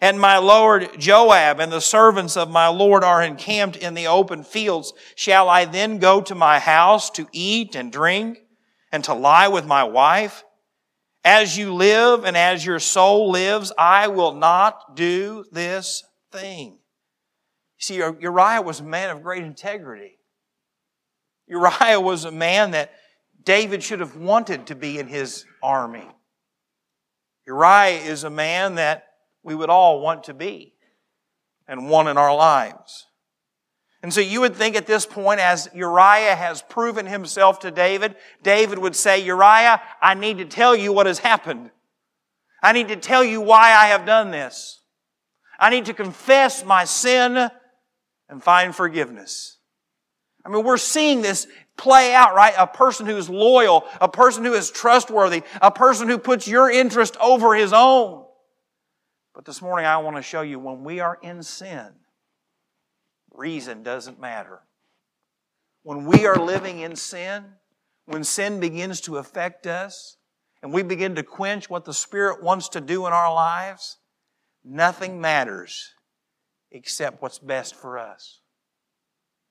And 0.00 0.20
my 0.20 0.38
Lord 0.38 0.98
Joab 0.98 1.60
and 1.60 1.72
the 1.72 1.80
servants 1.80 2.36
of 2.36 2.50
my 2.50 2.68
Lord 2.68 3.02
are 3.02 3.22
encamped 3.22 3.76
in 3.76 3.94
the 3.94 4.06
open 4.06 4.44
fields. 4.44 4.92
Shall 5.16 5.48
I 5.48 5.64
then 5.64 5.98
go 5.98 6.20
to 6.20 6.34
my 6.34 6.58
house 6.58 7.10
to 7.10 7.26
eat 7.32 7.74
and 7.74 7.90
drink 7.90 8.38
and 8.92 9.02
to 9.04 9.14
lie 9.14 9.48
with 9.48 9.66
my 9.66 9.84
wife? 9.84 10.44
As 11.24 11.58
you 11.58 11.74
live 11.74 12.24
and 12.24 12.36
as 12.36 12.64
your 12.64 12.78
soul 12.78 13.30
lives, 13.30 13.72
I 13.76 14.08
will 14.08 14.34
not 14.34 14.94
do 14.94 15.44
this 15.50 16.04
thing. 16.30 16.78
See, 17.78 17.96
Uriah 17.96 18.62
was 18.62 18.80
a 18.80 18.84
man 18.84 19.10
of 19.10 19.22
great 19.22 19.44
integrity. 19.44 20.18
Uriah 21.46 22.00
was 22.00 22.24
a 22.24 22.30
man 22.30 22.72
that 22.72 22.92
David 23.48 23.82
should 23.82 24.00
have 24.00 24.14
wanted 24.14 24.66
to 24.66 24.74
be 24.74 24.98
in 24.98 25.08
his 25.08 25.46
army. 25.62 26.06
Uriah 27.46 27.98
is 28.02 28.22
a 28.22 28.28
man 28.28 28.74
that 28.74 29.04
we 29.42 29.54
would 29.54 29.70
all 29.70 30.02
want 30.02 30.24
to 30.24 30.34
be 30.34 30.74
and 31.66 31.88
want 31.88 32.08
in 32.08 32.18
our 32.18 32.36
lives. 32.36 33.06
And 34.02 34.12
so 34.12 34.20
you 34.20 34.42
would 34.42 34.54
think 34.54 34.76
at 34.76 34.86
this 34.86 35.06
point, 35.06 35.40
as 35.40 35.66
Uriah 35.74 36.36
has 36.36 36.60
proven 36.60 37.06
himself 37.06 37.60
to 37.60 37.70
David, 37.70 38.16
David 38.42 38.80
would 38.80 38.94
say, 38.94 39.24
Uriah, 39.24 39.80
I 40.02 40.12
need 40.12 40.36
to 40.36 40.44
tell 40.44 40.76
you 40.76 40.92
what 40.92 41.06
has 41.06 41.20
happened. 41.20 41.70
I 42.62 42.72
need 42.72 42.88
to 42.88 42.96
tell 42.96 43.24
you 43.24 43.40
why 43.40 43.72
I 43.72 43.86
have 43.86 44.04
done 44.04 44.30
this. 44.30 44.82
I 45.58 45.70
need 45.70 45.86
to 45.86 45.94
confess 45.94 46.66
my 46.66 46.84
sin 46.84 47.48
and 48.28 48.42
find 48.42 48.76
forgiveness. 48.76 49.56
I 50.44 50.50
mean, 50.50 50.64
we're 50.64 50.76
seeing 50.76 51.22
this 51.22 51.46
play 51.78 52.12
out, 52.12 52.34
right? 52.34 52.54
A 52.58 52.66
person 52.66 53.06
who 53.06 53.16
is 53.16 53.30
loyal, 53.30 53.84
a 54.00 54.08
person 54.08 54.44
who 54.44 54.52
is 54.52 54.70
trustworthy, 54.70 55.42
a 55.62 55.70
person 55.70 56.08
who 56.08 56.18
puts 56.18 56.46
your 56.46 56.70
interest 56.70 57.16
over 57.18 57.54
his 57.54 57.72
own. 57.72 58.24
But 59.34 59.44
this 59.44 59.62
morning 59.62 59.86
I 59.86 59.98
want 59.98 60.16
to 60.16 60.22
show 60.22 60.42
you 60.42 60.58
when 60.58 60.84
we 60.84 61.00
are 61.00 61.18
in 61.22 61.42
sin, 61.42 61.86
reason 63.32 63.82
doesn't 63.82 64.20
matter. 64.20 64.60
When 65.84 66.04
we 66.04 66.26
are 66.26 66.36
living 66.36 66.80
in 66.80 66.96
sin, 66.96 67.44
when 68.04 68.24
sin 68.24 68.58
begins 68.60 69.00
to 69.02 69.16
affect 69.16 69.66
us, 69.66 70.16
and 70.62 70.72
we 70.72 70.82
begin 70.82 71.14
to 71.14 71.22
quench 71.22 71.70
what 71.70 71.84
the 71.84 71.94
Spirit 71.94 72.42
wants 72.42 72.68
to 72.70 72.80
do 72.80 73.06
in 73.06 73.12
our 73.12 73.32
lives, 73.32 73.98
nothing 74.64 75.20
matters 75.20 75.94
except 76.72 77.22
what's 77.22 77.38
best 77.38 77.74
for 77.74 77.96
us. 77.96 78.40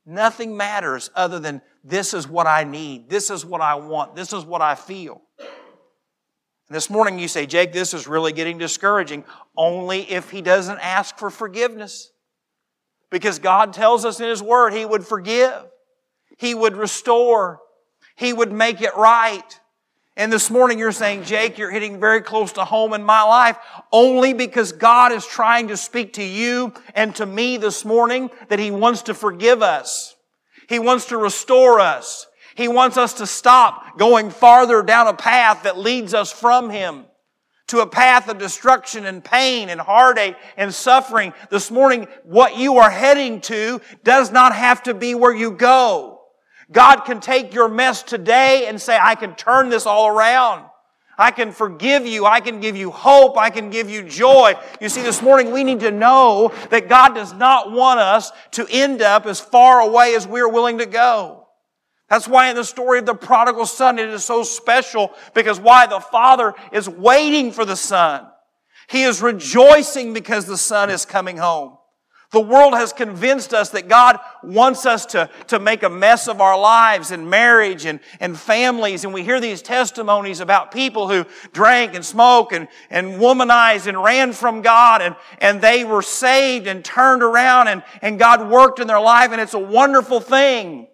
Nothing 0.09 0.55
matters 0.55 1.11
other 1.15 1.37
than 1.37 1.61
this 1.83 2.13
is 2.13 2.29
what 2.29 2.47
I 2.47 2.63
need, 2.63 3.09
this 3.09 3.29
is 3.29 3.45
what 3.45 3.59
I 3.59 3.75
want, 3.75 4.15
this 4.15 4.31
is 4.31 4.45
what 4.45 4.61
I 4.61 4.73
feel. 4.73 5.21
And 5.37 6.75
this 6.75 6.89
morning 6.89 7.19
you 7.19 7.27
say, 7.27 7.45
Jake, 7.45 7.73
this 7.73 7.93
is 7.93 8.07
really 8.07 8.31
getting 8.31 8.57
discouraging. 8.57 9.25
Only 9.55 10.09
if 10.09 10.31
he 10.31 10.41
doesn't 10.41 10.79
ask 10.79 11.17
for 11.17 11.29
forgiveness. 11.29 12.11
Because 13.09 13.39
God 13.39 13.73
tells 13.73 14.05
us 14.05 14.19
in 14.19 14.27
His 14.27 14.41
Word 14.41 14.73
He 14.73 14.85
would 14.85 15.05
forgive. 15.05 15.65
He 16.37 16.53
would 16.53 16.75
restore. 16.75 17.59
He 18.15 18.33
would 18.33 18.51
make 18.51 18.81
it 18.81 18.95
right. 18.95 19.59
And 20.17 20.33
this 20.33 20.49
morning 20.49 20.79
you're 20.79 20.91
saying, 20.91 21.25
Jake, 21.25 21.59
you're 21.59 21.69
hitting 21.69 21.99
very 21.99 22.21
close 22.21 22.53
to 22.53 22.65
home 22.65 22.93
in 22.93 23.03
my 23.03 23.21
life 23.21 23.55
only 23.91 24.33
because 24.33 24.71
God 24.71 25.11
is 25.11 25.23
trying 25.27 25.67
to 25.67 25.77
speak 25.77 26.13
to 26.13 26.23
you 26.23 26.73
and 26.95 27.15
to 27.17 27.25
me 27.27 27.57
this 27.57 27.85
morning 27.85 28.31
that 28.49 28.57
He 28.57 28.71
wants 28.71 29.03
to 29.03 29.13
forgive 29.13 29.61
us. 29.61 30.15
He 30.67 30.79
wants 30.79 31.05
to 31.05 31.17
restore 31.17 31.79
us. 31.79 32.25
He 32.55 32.67
wants 32.67 32.97
us 32.97 33.13
to 33.13 33.27
stop 33.27 33.99
going 33.99 34.31
farther 34.31 34.81
down 34.81 35.05
a 35.05 35.13
path 35.13 35.63
that 35.63 35.77
leads 35.77 36.15
us 36.15 36.31
from 36.31 36.71
Him 36.71 37.05
to 37.67 37.81
a 37.81 37.87
path 37.87 38.27
of 38.27 38.39
destruction 38.39 39.05
and 39.05 39.23
pain 39.23 39.69
and 39.69 39.79
heartache 39.79 40.35
and 40.57 40.73
suffering. 40.73 41.31
This 41.51 41.69
morning, 41.69 42.07
what 42.23 42.57
you 42.57 42.77
are 42.77 42.89
heading 42.89 43.39
to 43.41 43.81
does 44.03 44.31
not 44.31 44.55
have 44.55 44.81
to 44.83 44.95
be 44.95 45.13
where 45.13 45.35
you 45.35 45.51
go. 45.51 46.16
God 46.71 47.01
can 47.01 47.19
take 47.19 47.53
your 47.53 47.69
mess 47.69 48.03
today 48.03 48.67
and 48.67 48.81
say, 48.81 48.97
I 49.01 49.15
can 49.15 49.35
turn 49.35 49.69
this 49.69 49.85
all 49.85 50.07
around. 50.07 50.65
I 51.17 51.31
can 51.31 51.51
forgive 51.51 52.05
you. 52.05 52.25
I 52.25 52.41
can 52.41 52.59
give 52.59 52.75
you 52.75 52.91
hope. 52.91 53.37
I 53.37 53.49
can 53.49 53.69
give 53.69 53.89
you 53.89 54.03
joy. 54.03 54.53
You 54.79 54.89
see, 54.89 55.01
this 55.01 55.21
morning 55.21 55.51
we 55.51 55.63
need 55.63 55.79
to 55.79 55.91
know 55.91 56.53
that 56.69 56.89
God 56.89 57.15
does 57.15 57.33
not 57.33 57.71
want 57.71 57.99
us 57.99 58.31
to 58.51 58.67
end 58.69 59.01
up 59.01 59.25
as 59.25 59.39
far 59.39 59.79
away 59.79 60.13
as 60.15 60.27
we're 60.27 60.49
willing 60.49 60.77
to 60.77 60.85
go. 60.85 61.47
That's 62.09 62.27
why 62.27 62.49
in 62.49 62.55
the 62.55 62.63
story 62.63 62.99
of 62.99 63.05
the 63.05 63.15
prodigal 63.15 63.65
son, 63.65 63.97
it 63.99 64.09
is 64.09 64.23
so 64.23 64.43
special 64.43 65.11
because 65.33 65.59
why? 65.59 65.87
The 65.87 65.99
father 65.99 66.53
is 66.71 66.87
waiting 66.87 67.51
for 67.51 67.65
the 67.65 67.75
son. 67.75 68.27
He 68.87 69.03
is 69.03 69.21
rejoicing 69.21 70.13
because 70.13 70.45
the 70.45 70.57
son 70.57 70.89
is 70.89 71.05
coming 71.05 71.37
home. 71.37 71.76
The 72.31 72.41
world 72.41 72.73
has 72.73 72.91
convinced 72.91 73.53
us 73.53 73.69
that 73.69 73.87
God 73.87 74.19
wants 74.43 74.85
us 74.85 75.05
to, 75.07 75.29
to 75.47 75.59
make 75.59 75.83
a 75.83 75.89
mess 75.89 76.27
of 76.27 76.41
our 76.41 76.59
lives 76.59 77.11
and 77.11 77.29
marriage 77.29 77.85
and, 77.85 78.01
and 78.19 78.37
families. 78.37 79.05
And 79.05 79.13
we 79.13 79.23
hear 79.23 79.39
these 79.39 79.61
testimonies 79.61 80.41
about 80.41 80.73
people 80.73 81.07
who 81.07 81.25
drank 81.53 81.95
and 81.95 82.03
smoked 82.03 82.51
and, 82.51 82.67
and 82.89 83.13
womanized 83.13 83.87
and 83.87 84.03
ran 84.03 84.33
from 84.33 84.61
God 84.61 85.01
and, 85.01 85.15
and 85.39 85.61
they 85.61 85.85
were 85.85 86.01
saved 86.01 86.67
and 86.67 86.83
turned 86.83 87.23
around 87.23 87.69
and, 87.69 87.81
and 88.01 88.19
God 88.19 88.49
worked 88.49 88.79
in 88.79 88.87
their 88.87 88.99
life 88.99 89.31
and 89.31 89.39
it's 89.39 89.53
a 89.53 89.59
wonderful 89.59 90.19
thing. 90.19 90.87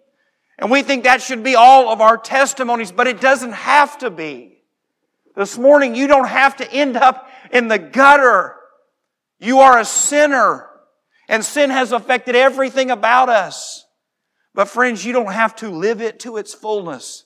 And 0.56 0.70
we 0.70 0.82
think 0.82 1.02
that 1.02 1.20
should 1.20 1.42
be 1.42 1.56
all 1.56 1.88
of 1.88 2.00
our 2.00 2.16
testimonies, 2.16 2.92
but 2.92 3.08
it 3.08 3.20
doesn't 3.20 3.54
have 3.54 3.98
to 3.98 4.10
be. 4.10 4.62
This 5.34 5.58
morning, 5.58 5.96
you 5.96 6.06
don't 6.06 6.28
have 6.28 6.56
to 6.58 6.72
end 6.72 6.96
up 6.96 7.28
in 7.50 7.66
the 7.66 7.78
gutter. 7.78 8.54
You 9.40 9.58
are 9.60 9.80
a 9.80 9.84
sinner, 9.84 10.68
and 11.28 11.44
sin 11.44 11.70
has 11.70 11.92
affected 11.92 12.36
everything 12.36 12.90
about 12.90 13.28
us. 13.28 13.86
But 14.54 14.68
friends, 14.68 15.04
you 15.04 15.12
don't 15.12 15.32
have 15.32 15.56
to 15.56 15.68
live 15.68 16.00
it 16.00 16.20
to 16.20 16.36
its 16.36 16.54
fullness 16.54 17.24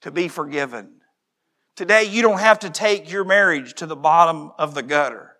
to 0.00 0.10
be 0.10 0.28
forgiven. 0.28 1.00
Today, 1.76 2.04
you 2.04 2.22
don't 2.22 2.40
have 2.40 2.60
to 2.60 2.70
take 2.70 3.10
your 3.10 3.24
marriage 3.24 3.74
to 3.74 3.86
the 3.86 3.94
bottom 3.94 4.50
of 4.58 4.74
the 4.74 4.82
gutter 4.82 5.36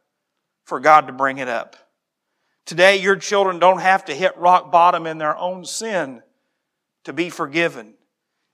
for 0.64 0.78
God 0.78 1.08
to 1.08 1.12
bring 1.12 1.38
it 1.38 1.48
up. 1.48 1.74
Today, 2.64 2.98
your 2.98 3.16
children 3.16 3.58
don't 3.58 3.80
have 3.80 4.04
to 4.04 4.14
hit 4.14 4.36
rock 4.36 4.70
bottom 4.70 5.06
in 5.06 5.18
their 5.18 5.36
own 5.36 5.64
sin 5.64 6.22
to 7.04 7.12
be 7.12 7.30
forgiven. 7.30 7.94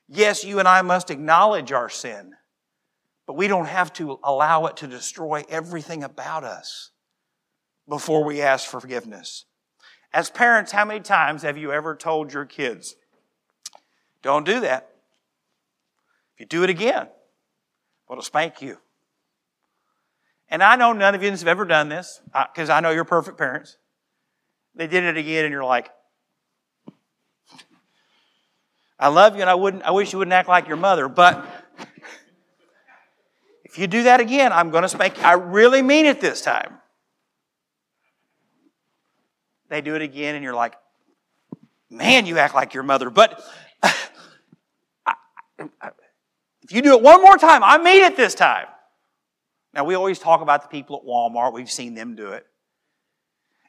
Yes, 0.08 0.44
you 0.44 0.60
and 0.60 0.68
I 0.68 0.80
must 0.82 1.10
acknowledge 1.10 1.72
our 1.72 1.90
sin, 1.90 2.32
but 3.26 3.36
we 3.36 3.48
don't 3.48 3.66
have 3.66 3.92
to 3.94 4.18
allow 4.22 4.66
it 4.66 4.78
to 4.78 4.86
destroy 4.86 5.44
everything 5.48 6.04
about 6.04 6.44
us 6.44 6.92
before 7.88 8.24
we 8.24 8.40
ask 8.40 8.68
for 8.68 8.80
forgiveness. 8.80 9.44
As 10.12 10.30
parents, 10.30 10.72
how 10.72 10.84
many 10.84 11.00
times 11.00 11.42
have 11.42 11.58
you 11.58 11.72
ever 11.72 11.96
told 11.96 12.32
your 12.32 12.44
kids, 12.44 12.94
don't 14.22 14.46
do 14.46 14.60
that? 14.60 14.90
If 16.34 16.40
you 16.40 16.46
do 16.46 16.62
it 16.62 16.70
again, 16.70 17.08
well, 18.08 18.12
it'll 18.12 18.22
spank 18.22 18.62
you. 18.62 18.78
And 20.48 20.62
I 20.62 20.76
know 20.76 20.92
none 20.92 21.14
of 21.14 21.22
you 21.22 21.30
have 21.30 21.46
ever 21.46 21.64
done 21.64 21.88
this 21.88 22.20
uh, 22.32 22.44
because 22.52 22.70
I 22.70 22.80
know 22.80 22.90
you're 22.90 23.04
perfect 23.04 23.38
parents. 23.38 23.76
They 24.74 24.86
did 24.86 25.04
it 25.04 25.16
again, 25.16 25.44
and 25.44 25.52
you're 25.52 25.64
like, 25.64 25.90
I 28.98 29.08
love 29.08 29.34
you, 29.34 29.40
and 29.40 29.50
I 29.50 29.54
wouldn't. 29.54 29.82
I 29.82 29.90
wish 29.90 30.12
you 30.12 30.18
wouldn't 30.18 30.32
act 30.32 30.48
like 30.48 30.68
your 30.68 30.76
mother, 30.76 31.08
but 31.08 31.44
if 33.64 33.78
you 33.78 33.86
do 33.86 34.04
that 34.04 34.20
again, 34.20 34.52
I'm 34.52 34.70
going 34.70 34.82
to 34.82 34.88
spank 34.88 35.16
you. 35.16 35.24
I 35.24 35.32
really 35.32 35.82
mean 35.82 36.06
it 36.06 36.20
this 36.20 36.40
time. 36.40 36.73
They 39.74 39.80
do 39.80 39.96
it 39.96 40.02
again, 40.02 40.36
and 40.36 40.44
you're 40.44 40.54
like, 40.54 40.76
man, 41.90 42.26
you 42.26 42.38
act 42.38 42.54
like 42.54 42.74
your 42.74 42.84
mother. 42.84 43.10
But 43.10 43.42
if 43.82 44.12
you 46.70 46.80
do 46.80 46.96
it 46.96 47.02
one 47.02 47.20
more 47.20 47.36
time, 47.36 47.64
I 47.64 47.78
mean 47.78 48.04
it 48.04 48.16
this 48.16 48.36
time. 48.36 48.66
Now, 49.72 49.82
we 49.82 49.96
always 49.96 50.20
talk 50.20 50.42
about 50.42 50.62
the 50.62 50.68
people 50.68 50.98
at 50.98 51.04
Walmart. 51.04 51.54
We've 51.54 51.68
seen 51.68 51.96
them 51.96 52.14
do 52.14 52.28
it. 52.28 52.46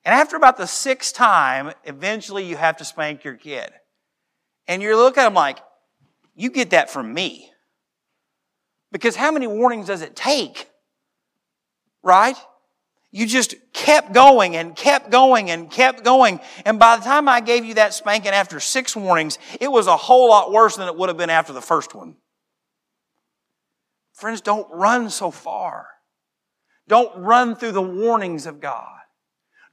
And 0.03 0.13
after 0.13 0.35
about 0.35 0.57
the 0.57 0.67
sixth 0.67 1.15
time, 1.15 1.73
eventually 1.85 2.45
you 2.45 2.55
have 2.55 2.77
to 2.77 2.85
spank 2.85 3.23
your 3.23 3.33
kid. 3.33 3.71
And 4.67 4.83
you 4.83 4.95
look 4.95 5.17
at 5.17 5.23
them 5.23 5.33
like, 5.33 5.57
you 6.35 6.51
get 6.51 6.69
that 6.69 6.91
from 6.91 7.15
me. 7.15 7.49
Because 8.91 9.15
how 9.15 9.31
many 9.31 9.47
warnings 9.47 9.87
does 9.87 10.03
it 10.03 10.15
take? 10.15 10.69
Right? 12.03 12.37
You 13.15 13.25
just 13.25 13.55
kept 13.71 14.11
going 14.11 14.57
and 14.57 14.75
kept 14.75 15.09
going 15.09 15.49
and 15.49 15.71
kept 15.71 16.03
going. 16.03 16.41
And 16.65 16.77
by 16.77 16.97
the 16.97 17.05
time 17.05 17.29
I 17.29 17.39
gave 17.39 17.63
you 17.63 17.75
that 17.75 17.93
spanking 17.93 18.33
after 18.33 18.59
six 18.59 18.93
warnings, 18.93 19.39
it 19.61 19.71
was 19.71 19.87
a 19.87 19.95
whole 19.95 20.27
lot 20.27 20.51
worse 20.51 20.75
than 20.75 20.89
it 20.89 20.97
would 20.97 21.07
have 21.07 21.17
been 21.17 21.29
after 21.29 21.53
the 21.53 21.61
first 21.61 21.95
one. 21.95 22.17
Friends, 24.11 24.41
don't 24.41 24.67
run 24.69 25.09
so 25.09 25.31
far. 25.31 25.87
Don't 26.89 27.23
run 27.23 27.55
through 27.55 27.71
the 27.71 27.81
warnings 27.81 28.45
of 28.47 28.59
God. 28.59 28.99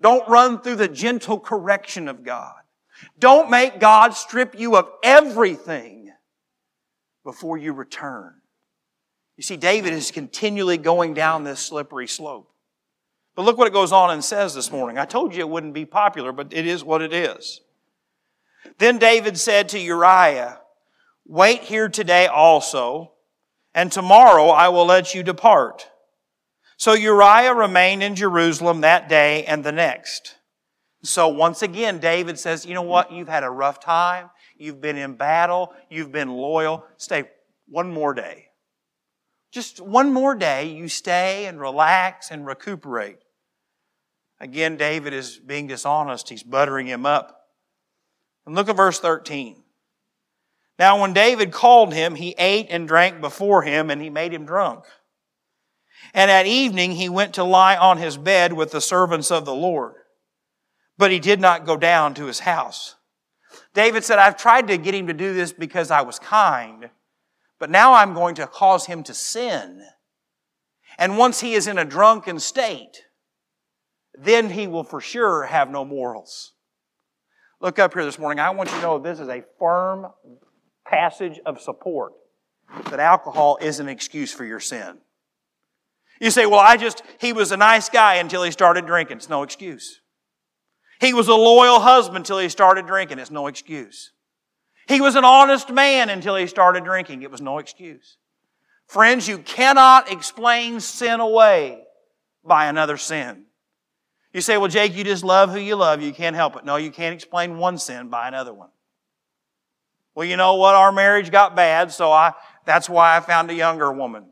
Don't 0.01 0.29
run 0.29 0.61
through 0.61 0.77
the 0.77 0.87
gentle 0.87 1.41
correction 1.41 2.07
of 2.07 2.23
God. 2.23 2.55
Don't 3.19 3.51
make 3.51 3.81
God 3.81 4.15
strip 4.15 4.57
you 4.57 4.77
of 4.77 4.89
everything 5.03 6.13
before 7.25 7.59
you 7.59 7.73
return. 7.73 8.35
You 9.37 9.43
see, 9.43 9.57
David 9.57 9.95
is 9.95 10.13
continually 10.13 10.77
going 10.79 11.13
down 11.13 11.43
this 11.43 11.59
slippery 11.59 12.07
slope. 12.07 12.52
But 13.35 13.45
look 13.45 13.57
what 13.57 13.67
it 13.67 13.73
goes 13.73 13.93
on 13.93 14.11
and 14.11 14.23
says 14.23 14.55
this 14.55 14.71
morning. 14.71 14.99
I 14.99 15.05
told 15.05 15.35
you 15.35 15.41
it 15.41 15.49
wouldn't 15.49 15.75
be 15.75 15.87
popular, 15.87 16.33
but 16.33 16.53
it 16.53 16.67
is 16.67 16.85
what 16.85 17.03
it 17.03 17.13
is. 17.13 17.61
Then 18.79 18.99
David 18.99 19.39
said 19.39 19.69
to 19.71 19.79
Uriah, 19.79 20.61
Wait 21.27 21.63
here 21.63 21.89
today 21.89 22.27
also, 22.27 23.13
and 23.75 23.91
tomorrow 23.91 24.49
I 24.49 24.69
will 24.69 24.85
let 24.85 25.15
you 25.15 25.23
depart. 25.23 25.89
So 26.77 26.95
Uriah 26.95 27.55
remained 27.55 28.03
in 28.03 28.17
Jerusalem 28.17 28.81
that 28.81 29.09
day 29.09 29.45
and 29.45 29.63
the 29.63 29.73
next. 29.73 30.37
So 31.05 31.29
once 31.29 31.63
again, 31.63 31.99
David 31.99 32.39
says, 32.39 32.67
you 32.67 32.75
know 32.75 32.83
what? 32.83 33.13
You've 33.13 33.29
had 33.29 33.45
a 33.45 33.51
rough 33.51 33.81
time. 33.81 34.31
You've 34.57 34.81
been 34.81 34.97
in 34.97 35.15
battle. 35.15 35.73
You've 35.91 36.13
been 36.13 36.31
loyal. 36.31 36.85
Stay 36.97 37.25
one 37.67 37.93
more 37.93 38.15
day. 38.15 38.49
Just 39.53 39.81
one 39.81 40.13
more 40.13 40.35
day, 40.35 40.71
you 40.71 40.89
stay 40.89 41.45
and 41.47 41.61
relax 41.61 42.31
and 42.31 42.47
recuperate. 42.47 43.19
Again, 44.41 44.77
David 44.77 45.13
is 45.13 45.39
being 45.39 45.67
dishonest. 45.67 46.31
He's 46.31 46.43
buttering 46.43 46.87
him 46.87 47.07
up. 47.07 47.39
And 48.47 48.55
look 48.55 48.69
at 48.69 48.77
verse 48.77 48.99
13. 48.99 49.63
Now, 50.79 51.01
when 51.01 51.13
David 51.13 51.53
called 51.53 51.93
him, 51.93 52.15
he 52.15 52.35
ate 52.39 52.67
and 52.71 52.89
drank 52.89 53.21
before 53.21 53.63
him, 53.63 53.91
and 53.91 54.01
he 54.01 54.11
made 54.11 54.33
him 54.33 54.47
drunk. 54.47 54.85
And 56.15 56.31
at 56.31 56.47
evening 56.47 56.93
he 56.93 57.09
went 57.09 57.35
to 57.35 57.45
lie 57.45 57.77
on 57.77 57.99
his 57.99 58.17
bed 58.17 58.55
with 58.55 58.73
the 58.73 58.81
servants 58.81 59.31
of 59.31 59.45
the 59.45 59.55
Lord. 59.55 59.95
But 60.99 61.11
he 61.11 61.21
did 61.21 61.41
not 61.41 61.67
go 61.67 61.77
down 61.77 62.15
to 62.15 62.27
his 62.27 62.41
house. 62.41 62.97
David 63.75 64.03
said, 64.03 64.19
I've 64.19 64.37
tried 64.37 64.69
to 64.69 64.79
get 64.79 64.95
him 64.95 65.07
to 65.07 65.13
do 65.13 65.35
this 65.35 65.53
because 65.53 65.91
I 65.91 66.03
was 66.03 66.19
kind, 66.19 66.91
but 67.63 67.71
now 67.71 67.95
I'm 67.95 68.13
going 68.13 68.35
to 68.35 68.49
cause 68.49 68.87
him 68.87 69.05
to 69.05 69.15
sin. 69.15 69.85
And 70.99 71.17
once 71.17 71.39
he 71.39 71.55
is 71.55 71.69
in 71.69 71.79
a 71.79 71.85
drunken 71.85 72.41
state, 72.41 73.05
then 74.19 74.51
he 74.51 74.67
will 74.67 74.83
for 74.83 75.01
sure 75.01 75.45
have 75.45 75.71
no 75.71 75.85
morals. 75.85 76.55
Look 77.61 77.79
up 77.79 77.95
here 77.95 78.05
this 78.05 78.19
morning. 78.19 78.41
I 78.41 78.51
want 78.51 78.69
you 78.69 78.75
to 78.75 78.83
know 78.83 78.99
this 78.99 79.21
is 79.21 79.29
a 79.29 79.45
firm 79.61 80.09
passage 80.85 81.39
of 81.47 81.61
support 81.61 82.15
that 82.91 82.99
alcohol 82.99 83.59
is 83.61 83.79
an 83.79 83.89
excuse 83.89 84.33
for 84.33 84.45
your 84.45 84.59
sin. 84.59 84.99
You 86.21 86.33
say, 86.33 86.47
well, 86.47 86.59
I 86.59 86.77
just, 86.77 87.05
he 87.21 87.33
was 87.33 87.53
a 87.53 87.57
nice 87.57 87.89
guy 87.89 88.17
until 88.17 88.43
he 88.43 88.51
started 88.51 88.87
drinking. 88.87 89.19
It's 89.19 89.29
no 89.29 89.45
excuse. 89.45 90.01
He 91.01 91.15
was 91.15 91.29
a 91.29 91.35
loyal 91.35 91.79
husband 91.79 92.17
until 92.17 92.41
he 92.41 92.49
started 92.49 92.89
drinking. 92.89 93.21
It's 93.21 93.31
no 93.31 93.47
excuse. 93.47 94.11
He 94.89 95.01
was 95.01 95.15
an 95.15 95.25
honest 95.25 95.71
man 95.71 96.11
until 96.11 96.37
he 96.37 96.47
started 96.47 96.85
drinking. 96.85 97.23
It 97.23 97.31
was 97.31 97.41
no 97.41 97.59
excuse. 97.59 98.17
Friends, 98.87 99.29
you 99.29 99.39
cannot 99.39 100.11
explain 100.11 100.81
sin 100.81 101.21
away 101.21 101.83
by 102.45 102.67
another 102.67 102.97
sin. 102.97 103.45
You 104.33 104.41
say, 104.41 104.57
well, 104.57 104.69
Jake, 104.69 104.97
you 104.97 105.05
just 105.05 105.25
love 105.25 105.51
who 105.51 105.59
you 105.59 105.77
love. 105.77 106.03
You 106.03 106.13
can't 106.13 106.35
help 106.35 106.57
it. 106.57 106.65
No, 106.65 106.77
you 106.77 106.91
can't 106.91 107.15
explain 107.15 107.59
one 107.59 107.79
sin 107.79 108.09
by 108.09 108.29
another 108.29 108.53
one. 108.53 108.71
Well, 110.15 110.27
you 110.27 110.37
know 110.37 110.55
what? 110.55 110.75
Our 110.75 110.93
marriage 110.93 111.31
got 111.31 111.55
bad, 111.55 111.93
so 111.93 112.11
I, 112.11 112.33
that's 112.65 112.89
why 112.89 113.17
I 113.17 113.21
found 113.21 113.51
a 113.51 113.55
younger 113.55 113.91
woman. 113.93 114.27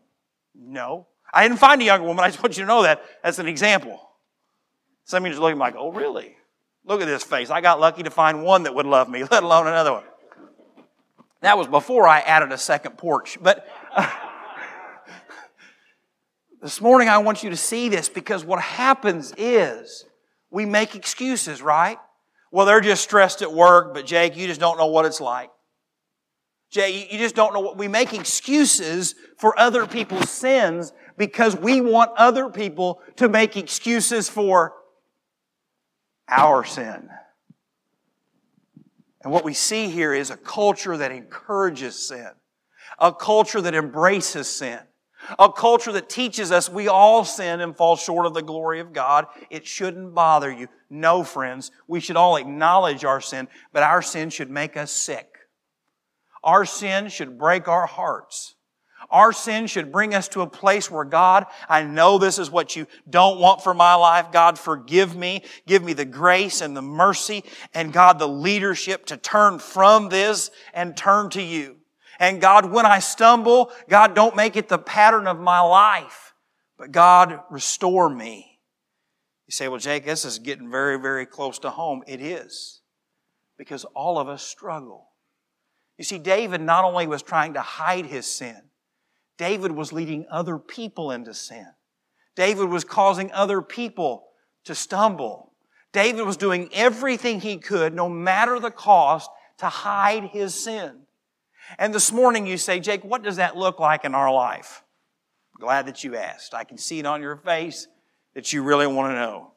No. 0.55 1.07
I 1.33 1.47
didn't 1.47 1.61
find 1.61 1.81
a 1.81 1.85
younger 1.85 2.07
woman. 2.07 2.25
I 2.25 2.29
just 2.29 2.43
want 2.43 2.57
you 2.57 2.65
to 2.65 2.69
know 2.69 2.83
that 2.83 3.03
as 3.23 3.39
an 3.39 3.47
example. 3.47 4.01
Some 5.05 5.25
of 5.25 5.29
you 5.29 5.33
just 5.33 5.41
look 5.41 5.53
at 5.53 5.57
me 5.57 5.61
like, 5.61 5.77
oh, 5.77 5.93
really? 5.93 6.37
Look 6.85 7.01
at 7.01 7.07
this 7.07 7.23
face. 7.23 7.51
I 7.51 7.61
got 7.61 7.81
lucky 7.81 8.03
to 8.03 8.11
find 8.11 8.43
one 8.43 8.65
that 8.65 8.75
would 8.75 8.87
love 8.87 9.09
me, 9.09 9.25
let 9.31 9.43
alone 9.43 9.67
another 9.67 9.93
one. 9.93 10.05
That 11.43 11.57
was 11.57 11.67
before 11.67 12.07
I 12.07 12.21
added 12.21 12.53
a 12.53 12.59
second 12.59 12.99
porch. 12.99 13.39
But 13.41 13.67
uh, 13.95 14.11
this 16.63 16.81
morning 16.81 17.09
I 17.09 17.19
want 17.19 17.43
you 17.43 17.51
to 17.51 17.57
see 17.57 17.89
this 17.89 18.09
because 18.09 18.45
what 18.45 18.61
happens 18.61 19.33
is 19.37 20.05
we 20.51 20.67
make 20.67 20.95
excuses, 20.95 21.63
right? 21.63 21.99
Well, 22.53 22.67
they're 22.67 22.81
just 22.81 23.03
stressed 23.03 23.43
at 23.43 23.53
work, 23.53 23.95
but 23.95 24.05
Jake, 24.05 24.37
you 24.37 24.47
just 24.47 24.61
don't 24.61 24.77
know 24.77 24.87
what 24.87 25.07
it's 25.07 25.21
like. 25.21 25.51
Jay, 26.71 27.09
you 27.11 27.19
just 27.19 27.35
don't 27.35 27.53
know 27.55 27.61
what 27.61 27.77
we 27.77 27.89
make 27.89 28.13
excuses 28.13 29.15
for 29.39 29.59
other 29.59 29.87
people's 29.87 30.31
sins 30.31 30.93
because 31.17 31.57
we 31.57 31.81
want 31.81 32.11
other 32.17 32.49
people 32.49 33.01
to 33.17 33.29
make 33.29 33.57
excuses 33.57 34.29
for 34.29 34.75
our 36.29 36.65
sin. 36.65 37.09
And 39.23 39.33
what 39.33 39.45
we 39.45 39.55
see 39.55 39.91
here 39.91 40.15
is 40.15 40.31
a 40.31 40.37
culture 40.37 40.97
that 40.97 41.13
encourages 41.13 42.09
sin, 42.09 42.31
a 42.99 43.13
culture 43.13 43.61
that 43.61 43.75
embraces 43.75 44.49
sin, 44.49 44.81
a 45.39 45.53
culture 45.53 45.93
that 45.93 46.09
teaches 46.09 46.51
us 46.51 46.71
we 46.71 46.89
all 46.89 47.25
sin 47.25 47.61
and 47.61 47.77
fall 47.77 47.97
short 47.97 48.27
of 48.27 48.35
the 48.35 48.43
glory 48.43 48.81
of 48.81 48.93
God. 48.93 49.27
It 49.51 49.67
shouldn't 49.67 50.15
bother 50.15 50.51
you. 50.51 50.69
No, 50.89 51.23
friends, 51.23 51.71
we 51.87 52.01
should 52.01 52.17
all 52.17 52.37
acknowledge 52.37 53.05
our 53.05 53.21
sin, 53.21 53.49
but 53.73 53.83
our 53.83 54.03
sin 54.03 54.31
should 54.31 54.51
make 54.51 54.77
us 54.77 54.91
sick. 54.91 55.27
Our 56.43 56.65
sin 56.65 57.09
should 57.09 57.39
break 57.39 57.69
our 57.69 57.87
hearts. 57.87 58.55
Our 59.11 59.33
sin 59.33 59.67
should 59.67 59.91
bring 59.91 60.15
us 60.15 60.29
to 60.29 60.43
a 60.43 60.47
place 60.47 60.91
where 60.91 61.05
God, 61.05 61.47
I 61.69 61.83
know 61.83 62.17
this 62.17 62.39
is 62.39 62.51
what 62.51 62.77
you 62.77 62.87
don't 63.09 63.41
want 63.41 63.63
for 63.63 63.75
my 63.75 63.95
life. 63.95 64.31
God, 64.31 64.59
forgive 64.59 65.17
me. 65.17 65.43
Give 65.67 65.83
me 65.83 65.93
the 65.95 66.05
grace 66.05 66.61
and 66.61 66.77
the 66.77 66.83
mercy 66.83 67.43
and 67.75 67.93
God, 67.93 68.19
the 68.19 68.29
leadership 68.29 69.07
to 69.07 69.17
turn 69.17 69.59
from 69.59 70.09
this 70.11 70.51
and 70.73 70.97
turn 70.97 71.31
to 71.31 71.43
you. 71.43 71.77
And 72.21 72.41
God, 72.41 72.71
when 72.71 72.87
I 72.87 73.01
stumble, 73.01 73.73
God, 73.89 74.15
don't 74.15 74.37
make 74.37 74.55
it 74.55 74.69
the 74.69 74.79
pattern 74.79 75.27
of 75.27 75.41
my 75.41 75.61
life, 75.61 76.35
but 76.79 76.93
God, 76.93 77.41
restore 77.51 78.09
me. 78.09 78.61
You 79.49 79.53
say, 79.53 79.67
well, 79.67 79.81
Jake, 79.81 80.05
this 80.05 80.25
is 80.25 80.39
getting 80.39 80.71
very, 80.71 81.01
very 81.01 81.27
close 81.27 81.59
to 81.61 81.71
home. 81.71 82.05
It 82.07 82.21
is. 82.21 82.83
because 83.61 83.85
all 83.95 84.19
of 84.19 84.27
us 84.27 84.43
struggle. 84.43 85.11
You 85.99 86.05
see, 86.05 86.17
David 86.17 86.63
not 86.63 86.87
only 86.87 87.07
was 87.07 87.21
trying 87.23 87.53
to 87.53 87.61
hide 87.61 88.07
his 88.07 88.25
sin, 88.25 88.57
David 89.41 89.73
was 89.73 89.91
leading 89.91 90.27
other 90.31 90.59
people 90.59 91.11
into 91.11 91.33
sin. 91.33 91.67
David 92.37 92.69
was 92.69 92.85
causing 92.85 93.33
other 93.33 93.63
people 93.63 94.25
to 94.65 94.75
stumble. 94.75 95.55
David 95.95 96.27
was 96.27 96.37
doing 96.37 96.69
everything 96.75 97.41
he 97.41 97.57
could, 97.57 97.95
no 97.95 98.07
matter 98.07 98.61
the 98.61 98.71
cost, 98.71 99.31
to 99.57 99.65
hide 99.65 100.25
his 100.25 100.55
sin. 100.55 101.07
And 101.79 101.95
this 101.95 102.13
morning 102.13 102.47
you 102.47 102.59
say, 102.59 102.81
Jake, 102.81 103.03
what 103.03 103.23
does 103.23 103.37
that 103.37 103.57
look 103.57 103.81
like 103.81 104.05
in 104.05 104.15
our 104.15 104.31
life? 104.31 104.83
Glad 105.59 105.87
that 105.87 106.05
you 106.05 106.17
asked. 106.17 106.53
I 106.53 106.65
can 106.65 106.77
see 106.77 106.99
it 106.99 107.07
on 107.07 107.23
your 107.23 107.37
face 107.39 107.89
that 108.35 108.53
you 108.53 108.63
really 108.63 108.87
want 108.87 109.11
to 109.11 109.15
know. 109.15 109.53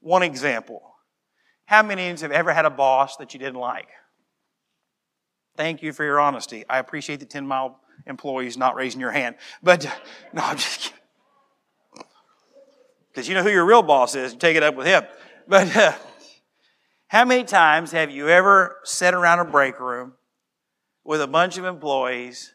One 0.00 0.24
example. 0.24 0.82
How 1.66 1.84
many 1.84 2.08
of 2.08 2.18
you 2.18 2.22
have 2.24 2.32
ever 2.32 2.52
had 2.52 2.64
a 2.64 2.70
boss 2.70 3.16
that 3.18 3.32
you 3.32 3.38
didn't 3.38 3.60
like? 3.60 3.90
Thank 5.56 5.84
you 5.84 5.92
for 5.92 6.04
your 6.04 6.18
honesty. 6.18 6.64
I 6.68 6.80
appreciate 6.80 7.20
the 7.20 7.26
10 7.26 7.46
mile 7.46 7.78
employees 8.06 8.56
not 8.56 8.74
raising 8.74 9.00
your 9.00 9.10
hand. 9.10 9.36
But, 9.62 9.84
no, 10.32 10.42
I'm 10.42 10.56
just 10.56 10.80
kidding. 10.80 10.98
Because 13.10 13.28
you 13.28 13.34
know 13.34 13.42
who 13.42 13.50
your 13.50 13.64
real 13.64 13.82
boss 13.82 14.14
is. 14.14 14.34
Take 14.34 14.56
it 14.56 14.62
up 14.62 14.74
with 14.74 14.86
him. 14.86 15.04
But 15.46 15.76
uh, 15.76 15.92
how 17.06 17.24
many 17.24 17.44
times 17.44 17.92
have 17.92 18.10
you 18.10 18.28
ever 18.28 18.78
sat 18.82 19.14
around 19.14 19.38
a 19.38 19.44
break 19.44 19.78
room 19.78 20.14
with 21.04 21.20
a 21.20 21.26
bunch 21.28 21.56
of 21.58 21.64
employees 21.64 22.54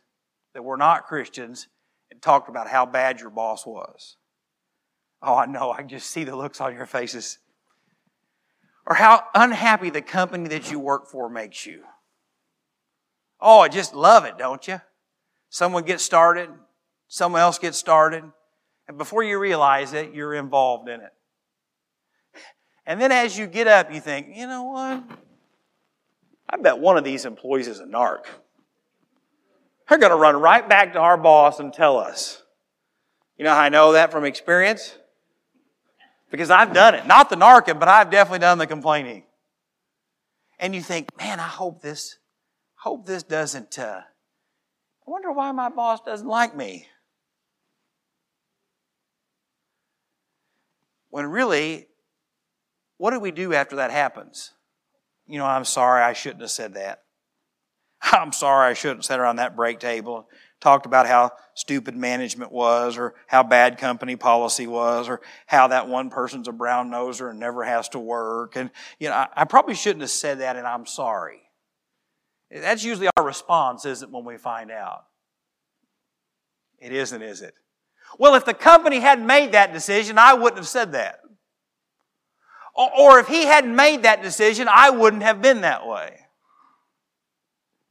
that 0.54 0.64
were 0.64 0.76
not 0.76 1.06
Christians 1.06 1.68
and 2.12 2.22
talked 2.22 2.50
about 2.50 2.68
how 2.68 2.86
bad 2.86 3.22
your 3.22 3.30
boss 3.30 3.66
was? 3.66 4.18
Oh, 5.22 5.36
I 5.36 5.46
know. 5.46 5.72
I 5.72 5.84
just 5.84 6.10
see 6.10 6.24
the 6.24 6.36
looks 6.36 6.60
on 6.60 6.76
your 6.76 6.86
faces. 6.86 7.38
Or 8.86 8.96
how 8.96 9.24
unhappy 9.36 9.92
the 9.92 10.02
company 10.02 10.50
that 10.50 10.72
you 10.72 10.80
work 10.80 11.08
for 11.08 11.30
makes 11.30 11.66
you. 11.66 11.84
Oh, 13.40 13.60
I 13.60 13.70
just 13.70 13.94
love 13.94 14.26
it, 14.26 14.38
don't 14.38 14.68
you? 14.68 14.82
Someone 15.50 15.84
gets 15.84 16.04
started, 16.04 16.50
someone 17.08 17.42
else 17.42 17.58
gets 17.58 17.78
started, 17.78 18.24
and 18.88 18.98
before 18.98 19.24
you 19.24 19.40
realize 19.40 19.94
it, 19.94 20.14
you're 20.14 20.34
involved 20.34 20.90
in 20.90 21.02
it. 21.02 21.14
And 22.86 23.00
then 23.00 23.12
as 23.12 23.38
you 23.38 23.46
get 23.46 23.68
up, 23.68 23.94
you 23.94 24.00
think, 24.00 24.36
you 24.36 24.48
know 24.48 24.64
what? 24.64 25.04
I 26.50 26.58
bet 26.58 26.80
one 26.80 26.98
of 26.98 27.04
these 27.04 27.26
employees 27.26 27.68
is 27.68 27.80
a 27.80 27.86
narc. 27.86 28.26
They're 29.88 29.98
going 29.98 30.12
to 30.12 30.18
run 30.18 30.38
right 30.38 30.68
back 30.68 30.94
to 30.94 31.00
our 31.00 31.18
boss 31.18 31.60
and 31.60 31.72
tell 31.74 31.98
us. 31.98 32.42
You 33.38 33.46
know 33.46 33.52
how 33.52 33.62
I 33.62 33.70
know 33.70 33.94
that 33.94 34.12
from 34.12 34.26
experience? 34.26 34.98
Because 36.32 36.50
I've 36.50 36.74
done 36.74 36.96
it. 36.96 37.08
Not 37.08 37.30
the 37.30 37.36
narking, 37.36 37.80
but 37.80 37.88
I've 37.88 38.10
definitely 38.12 38.40
done 38.40 38.58
the 38.58 38.68
complaining. 38.68 39.24
And 40.60 40.76
you 40.76 40.82
think, 40.82 41.16
man, 41.18 41.40
I 41.40 41.48
hope 41.48 41.82
this, 41.82 42.18
hope 42.76 43.06
this 43.06 43.24
doesn't, 43.24 43.80
uh, 43.80 44.02
wonder 45.10 45.32
why 45.32 45.52
my 45.52 45.70
boss 45.70 46.02
doesn't 46.02 46.28
like 46.28 46.56
me. 46.56 46.88
When 51.10 51.26
really, 51.26 51.88
what 52.98 53.12
do 53.12 53.20
we 53.20 53.32
do 53.32 53.54
after 53.54 53.78
that 53.78 53.92
happens? 53.92 54.52
You 55.28 55.40
know, 55.40 55.46
I'm 55.46 55.66
sorry, 55.66 56.04
I 56.04 56.14
shouldn't 56.14 56.42
have 56.42 56.52
said 56.52 56.76
that. 56.76 57.04
I'm 58.02 58.32
sorry, 58.32 58.70
I 58.70 58.74
shouldn't 58.74 59.00
have 59.00 59.06
sat 59.06 59.20
around 59.20 59.38
that 59.38 59.56
break 59.56 59.80
table 59.80 60.28
talked 60.60 60.86
about 60.86 61.08
how 61.08 61.32
stupid 61.56 61.96
management 61.96 62.52
was 62.52 62.98
or 62.98 63.16
how 63.28 63.44
bad 63.44 63.78
company 63.78 64.16
policy 64.16 64.68
was 64.68 65.08
or 65.08 65.22
how 65.46 65.68
that 65.68 65.88
one 65.88 66.10
person's 66.10 66.48
a 66.48 66.52
brown 66.52 66.90
noser 66.90 67.30
and 67.30 67.40
never 67.40 67.64
has 67.64 67.90
to 67.90 68.00
work. 68.00 68.56
And, 68.56 68.70
you 69.00 69.10
know, 69.10 69.16
I, 69.16 69.28
I 69.36 69.46
probably 69.46 69.76
shouldn't 69.76 70.02
have 70.02 70.10
said 70.10 70.40
that 70.40 70.56
and 70.56 70.68
I'm 70.68 70.86
sorry. 70.86 71.42
That's 72.52 72.84
usually 72.84 73.10
our 73.16 73.24
response, 73.24 73.86
isn't 73.86 74.12
when 74.12 74.26
we 74.26 74.38
find 74.38 74.72
out? 74.72 75.06
It 76.80 76.92
isn't, 76.92 77.22
is 77.22 77.42
it? 77.42 77.54
Well, 78.18 78.36
if 78.36 78.46
the 78.46 78.54
company 78.54 79.00
hadn't 79.00 79.26
made 79.26 79.52
that 79.52 79.72
decision, 79.72 80.18
I 80.18 80.34
wouldn't 80.34 80.58
have 80.58 80.68
said 80.68 80.94
that. 80.94 81.20
Or, 82.74 82.90
or 82.98 83.20
if 83.20 83.28
he 83.28 83.46
hadn't 83.46 83.76
made 83.76 84.04
that 84.04 84.24
decision, 84.24 84.68
I 84.70 84.90
wouldn't 84.90 85.24
have 85.24 85.42
been 85.42 85.62
that 85.62 85.86
way. 85.86 86.20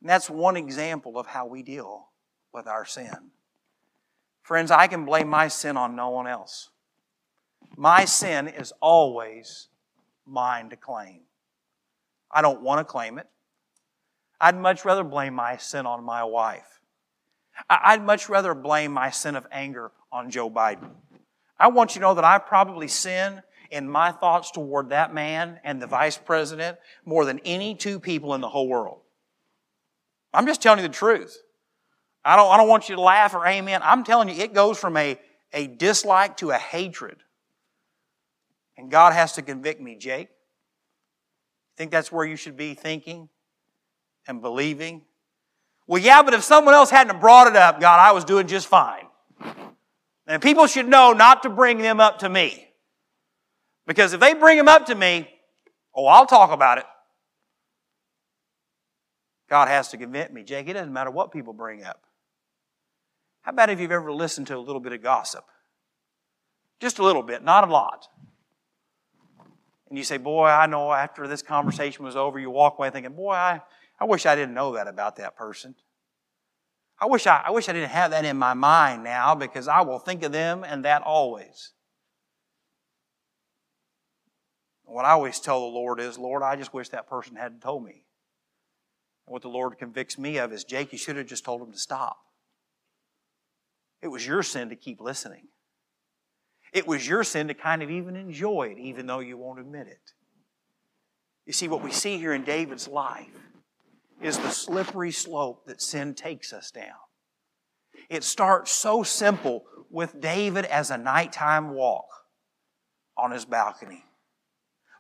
And 0.01 0.11
that's 0.11 0.31
one 0.31 0.57
example 0.57 1.19
of 1.19 1.27
how 1.27 1.47
we 1.47 1.63
deal 1.63 2.09
with 2.53 2.67
our 2.67 2.85
sin. 2.85 3.31
Friends, 4.43 4.71
I 4.71 4.87
can 4.87 5.05
blame 5.05 5.29
my 5.29 5.49
sin 5.49 5.77
on 5.77 5.95
no 5.95 6.09
one 6.11 6.27
else. 6.27 6.71
My 7.77 8.07
sin 8.07 8.49
is 8.49 8.73
always 8.81 9.69
mine 10.27 10.71
to 10.71 10.77
claim. 10.77 11.21
I 12.31 12.43
don't 12.43 12.63
want 12.63 12.81
to 12.81 12.85
claim 12.85 13.19
it. 13.19 13.27
I'd 14.41 14.57
much 14.57 14.85
rather 14.85 15.05
blame 15.05 15.35
my 15.35 15.57
sin 15.57 15.87
on 15.87 16.05
my 16.05 16.25
wife. 16.25 16.81
I'd 17.69 18.05
much 18.05 18.29
rather 18.29 18.55
blame 18.55 18.93
my 18.93 19.11
sin 19.11 19.35
of 19.35 19.47
anger 19.51 19.91
on 20.13 20.31
Joe 20.31 20.49
Biden. 20.49 20.91
I 21.59 21.69
want 21.69 21.95
you 21.95 22.01
to 22.01 22.07
know 22.07 22.15
that 22.15 22.25
I 22.25 22.39
probably 22.39 22.89
sin 22.89 23.43
in 23.71 23.89
my 23.89 24.13
thoughts 24.13 24.51
toward 24.51 24.91
that 24.91 25.13
man 25.13 25.59
and 25.65 25.83
the 25.83 25.87
vice 25.87 26.17
president 26.17 26.79
more 27.05 27.25
than 27.25 27.41
any 27.41 27.75
two 27.75 27.99
people 27.99 28.35
in 28.35 28.41
the 28.41 28.49
whole 28.49 28.69
world. 28.69 29.01
I'm 30.33 30.47
just 30.47 30.63
telling 30.63 30.81
you 30.81 30.87
the 30.87 30.95
truth. 30.95 31.37
I 32.25 32.37
don't, 32.37 32.51
I 32.51 32.57
don't 32.57 32.69
want 32.69 32.89
you 32.89 32.95
to 32.97 33.01
laugh 33.01 33.35
or 33.35 33.47
amen. 33.47 33.81
I'm 33.83 34.05
telling 34.05 34.29
you, 34.29 34.37
it 34.37 34.55
goes 34.55 34.79
from 34.79 34.97
a, 34.97 35.19
a 35.53 35.67
dislike 35.67 36.37
to 36.39 36.51
a 36.51 36.59
hatred. 36.59 37.17
And 38.77 38.91
God 38.91 39.13
has 39.13 39.33
to 39.33 39.43
convict 39.43 39.81
me, 39.81 39.97
Jake. 39.97 40.29
Think 41.77 41.91
that's 41.91 42.13
where 42.13 42.25
you 42.25 42.37
should 42.37 42.57
be 42.57 42.75
thinking 42.75 43.29
and 44.29 44.41
believing? 44.41 45.03
Well, 45.89 46.01
yeah, 46.01 46.23
but 46.23 46.35
if 46.35 46.45
someone 46.45 46.75
else 46.75 46.91
hadn't 46.91 47.19
brought 47.21 47.49
it 47.49 47.57
up, 47.57 47.81
God, 47.81 47.99
I 47.99 48.13
was 48.13 48.25
doing 48.25 48.47
just 48.47 48.69
fine. 48.69 49.07
And 50.27 50.43
people 50.43 50.67
should 50.67 50.87
know 50.87 51.13
not 51.13 51.43
to 51.45 51.49
bring 51.49 51.79
them 51.79 51.99
up 51.99 52.19
to 52.19 52.29
me. 52.29 52.69
Because 53.87 54.13
if 54.13 54.21
they 54.21 54.35
bring 54.35 54.59
them 54.59 54.69
up 54.69 54.87
to 54.87 54.95
me, 54.95 55.27
oh, 55.95 56.07
I'll 56.07 56.27
talk 56.27 56.53
about 56.53 56.77
it. 56.77 56.85
God 59.49 59.69
has 59.69 59.89
to 59.89 59.97
convict 59.97 60.31
me. 60.31 60.45
Jake, 60.45 60.69
it 60.69 60.75
doesn't 60.75 60.93
matter 60.93 61.11
what 61.11 61.33
people 61.33 61.55
bring 61.55 61.83
up. 61.83 62.03
How 63.41 63.53
about 63.53 63.71
if 63.71 63.81
you've 63.81 63.91
ever 63.91 64.13
listened 64.13 64.47
to 64.49 64.57
a 64.57 64.61
little 64.61 64.81
bit 64.81 64.93
of 64.93 65.03
gossip? 65.03 65.45
Just 66.81 66.99
a 66.99 67.03
little 67.03 67.23
bit, 67.23 67.43
not 67.43 67.67
a 67.67 67.73
lot. 67.73 68.09
And 69.89 69.97
you 69.97 70.05
say, 70.05 70.19
Boy, 70.19 70.47
I 70.49 70.67
know 70.67 70.93
after 70.93 71.27
this 71.27 71.41
conversation 71.41 72.05
was 72.05 72.15
over, 72.15 72.39
you 72.39 72.51
walk 72.51 72.79
away 72.79 72.91
thinking, 72.91 73.15
Boy, 73.15 73.33
I, 73.33 73.63
I 74.01 74.05
wish 74.05 74.27
I 74.27 74.35
didn't 74.35 74.55
know 74.55 74.75
that 74.75 74.87
about 74.87 75.17
that 75.17 75.37
person. 75.37 75.75
I 77.01 77.07
wish 77.07 77.27
I, 77.27 77.43
I 77.47 77.51
wish 77.51 77.69
I 77.69 77.73
didn't 77.73 77.91
have 77.91 78.11
that 78.11 78.25
in 78.25 78.37
my 78.37 78.55
mind 78.55 79.05
now 79.05 79.35
because 79.35 79.69
I 79.69 79.83
will 79.83 79.99
think 79.99 80.23
of 80.23 80.33
them 80.33 80.65
and 80.65 80.85
that 80.85 81.03
always. 81.03 81.73
What 84.85 85.05
I 85.05 85.11
always 85.11 85.39
tell 85.39 85.61
the 85.61 85.67
Lord 85.67 86.01
is, 86.01 86.19
Lord, 86.19 86.43
I 86.43 86.57
just 86.57 86.73
wish 86.73 86.89
that 86.89 87.09
person 87.09 87.37
hadn't 87.37 87.61
told 87.61 87.85
me. 87.85 88.05
What 89.27 89.43
the 89.43 89.49
Lord 89.49 89.79
convicts 89.79 90.19
me 90.19 90.39
of 90.39 90.53
is, 90.53 90.65
Jake, 90.65 90.93
you 90.93 90.99
should 90.99 91.17
have 91.17 91.27
just 91.27 91.45
told 91.45 91.61
him 91.61 91.71
to 91.73 91.79
stop. 91.79 92.19
It 94.01 94.09
was 94.09 94.27
your 94.27 94.43
sin 94.43 94.71
to 94.71 94.77
keep 94.77 95.01
listening. 95.01 95.49
It 96.73 96.87
was 96.87 97.07
your 97.07 97.25
sin 97.25 97.49
to 97.49 97.55
kind 97.55 97.83
of 97.83 97.91
even 97.91 98.17
enjoy 98.17 98.75
it, 98.77 98.79
even 98.79 99.07
though 99.07 99.21
you 99.21 99.37
won't 99.37 99.61
admit 99.61 99.87
it. 99.89 100.13
You 101.47 101.53
see, 101.53 101.69
what 101.69 101.83
we 101.83 101.93
see 101.93 102.19
here 102.19 102.33
in 102.33 102.45
David's 102.45 102.89
life 102.89 103.27
is 104.21 104.39
the 104.39 104.51
slippery 104.51 105.13
slope 105.13 105.67
that 105.67 105.81
sin 105.81 106.15
takes 106.15 106.53
us 106.53 106.71
down. 106.71 106.97
It 108.09 108.25
starts 108.25 108.71
so 108.71 109.03
simple 109.03 109.65
with 109.91 110.21
David 110.21 110.65
as 110.65 110.91
a 110.91 110.99
nighttime 110.99 111.75
walk 111.75 112.07
on 113.17 113.31
his 113.31 113.45
balcony, 113.45 114.05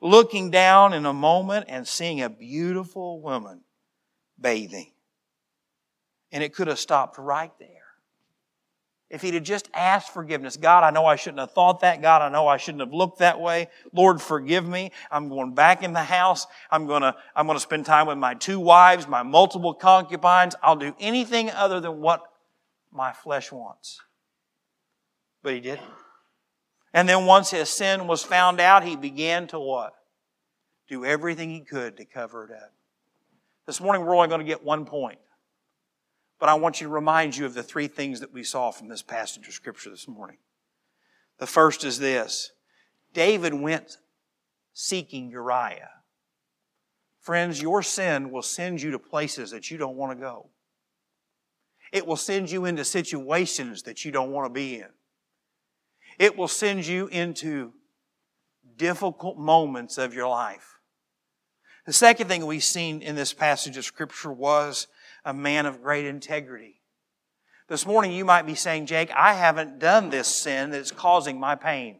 looking 0.02 0.50
down 0.50 0.92
in 0.92 1.07
a 1.07 1.12
moment 1.12 1.66
and 1.68 1.87
seeing 1.87 2.20
a 2.20 2.28
beautiful 2.28 3.20
woman 3.20 3.62
bathing. 4.40 4.92
And 6.31 6.42
it 6.42 6.54
could 6.54 6.68
have 6.68 6.78
stopped 6.78 7.18
right 7.18 7.52
there. 7.59 7.77
If 9.10 9.22
he'd 9.22 9.34
have 9.34 9.42
just 9.42 9.70
asked 9.72 10.12
forgiveness, 10.12 10.58
God, 10.58 10.84
I 10.84 10.90
know 10.90 11.06
I 11.06 11.16
shouldn't 11.16 11.40
have 11.40 11.52
thought 11.52 11.80
that. 11.80 12.02
God, 12.02 12.20
I 12.20 12.28
know 12.28 12.46
I 12.46 12.58
shouldn't 12.58 12.82
have 12.82 12.92
looked 12.92 13.20
that 13.20 13.40
way. 13.40 13.68
Lord, 13.92 14.20
forgive 14.20 14.68
me. 14.68 14.92
I'm 15.10 15.30
going 15.30 15.54
back 15.54 15.82
in 15.82 15.94
the 15.94 16.02
house. 16.02 16.46
I'm 16.70 16.86
going 16.86 17.00
to, 17.00 17.16
I'm 17.34 17.46
going 17.46 17.56
to 17.56 17.62
spend 17.62 17.86
time 17.86 18.06
with 18.06 18.18
my 18.18 18.34
two 18.34 18.60
wives, 18.60 19.08
my 19.08 19.22
multiple 19.22 19.72
concubines. 19.72 20.54
I'll 20.62 20.76
do 20.76 20.94
anything 21.00 21.50
other 21.50 21.80
than 21.80 22.00
what 22.02 22.22
my 22.92 23.12
flesh 23.12 23.50
wants. 23.50 24.00
But 25.42 25.54
he 25.54 25.60
didn't. 25.60 25.86
And 26.92 27.08
then 27.08 27.24
once 27.24 27.50
his 27.50 27.70
sin 27.70 28.06
was 28.06 28.22
found 28.22 28.60
out, 28.60 28.84
he 28.84 28.94
began 28.94 29.46
to 29.48 29.58
what? 29.58 29.94
Do 30.86 31.06
everything 31.06 31.48
he 31.48 31.60
could 31.60 31.96
to 31.96 32.04
cover 32.04 32.44
it 32.44 32.50
up. 32.50 32.72
This 33.66 33.80
morning 33.80 34.04
we're 34.04 34.16
only 34.16 34.28
going 34.28 34.40
to 34.40 34.46
get 34.46 34.64
one 34.64 34.84
point. 34.84 35.18
But 36.38 36.48
I 36.48 36.55
want 36.55 36.81
you 36.81 36.87
to 36.87 36.92
remind 36.92 37.37
you 37.37 37.46
of 37.46 37.55
the 37.55 37.62
three 37.62 37.88
things 37.88 38.20
that 38.20 38.33
we 38.33 38.44
saw 38.44 38.70
from 38.70 38.88
this 38.88 39.03
passage 39.03 39.48
of 39.48 39.55
Scripture 39.55 39.90
this 39.90 40.07
morning. 40.07 40.38
The 41.38 41.46
first 41.46 41.85
is 41.85 41.98
this 41.98 42.53
David 43.12 43.55
went 43.55 43.98
seeking 44.72 45.31
Uriah. 45.31 45.90
Friends, 47.20 47.61
your 47.61 47.83
sin 47.83 48.31
will 48.31 48.42
send 48.42 48.81
you 48.81 48.90
to 48.92 48.98
places 48.98 49.51
that 49.51 49.70
you 49.70 49.77
don't 49.77 49.96
want 49.96 50.16
to 50.16 50.22
go. 50.22 50.51
It 51.92 52.07
will 52.07 52.16
send 52.16 52.51
you 52.51 52.64
into 52.64 52.85
situations 52.85 53.83
that 53.83 54.05
you 54.05 54.12
don't 54.12 54.31
want 54.31 54.46
to 54.46 54.53
be 54.53 54.77
in. 54.77 54.88
It 56.18 56.37
will 56.37 56.48
send 56.48 56.87
you 56.87 57.09
into 57.09 57.72
difficult 58.77 59.38
moments 59.38 59.98
of 59.98 60.14
your 60.14 60.29
life. 60.29 60.79
The 61.87 61.92
second 61.92 62.29
thing 62.29 62.44
we've 62.44 62.62
seen 62.62 63.03
in 63.03 63.16
this 63.16 63.33
passage 63.33 63.77
of 63.77 63.85
Scripture 63.85 64.33
was 64.33 64.87
a 65.28 65.34
man 65.34 65.66
of 65.66 65.82
great 65.82 66.06
integrity. 66.06 66.80
This 67.68 67.84
morning 67.84 68.12
you 68.12 68.24
might 68.24 68.46
be 68.46 68.54
saying, 68.54 68.86
Jake, 68.86 69.10
I 69.14 69.34
haven't 69.34 69.78
done 69.78 70.08
this 70.08 70.26
sin 70.26 70.70
that's 70.70 70.90
causing 70.90 71.38
my 71.38 71.54
pain. 71.54 71.98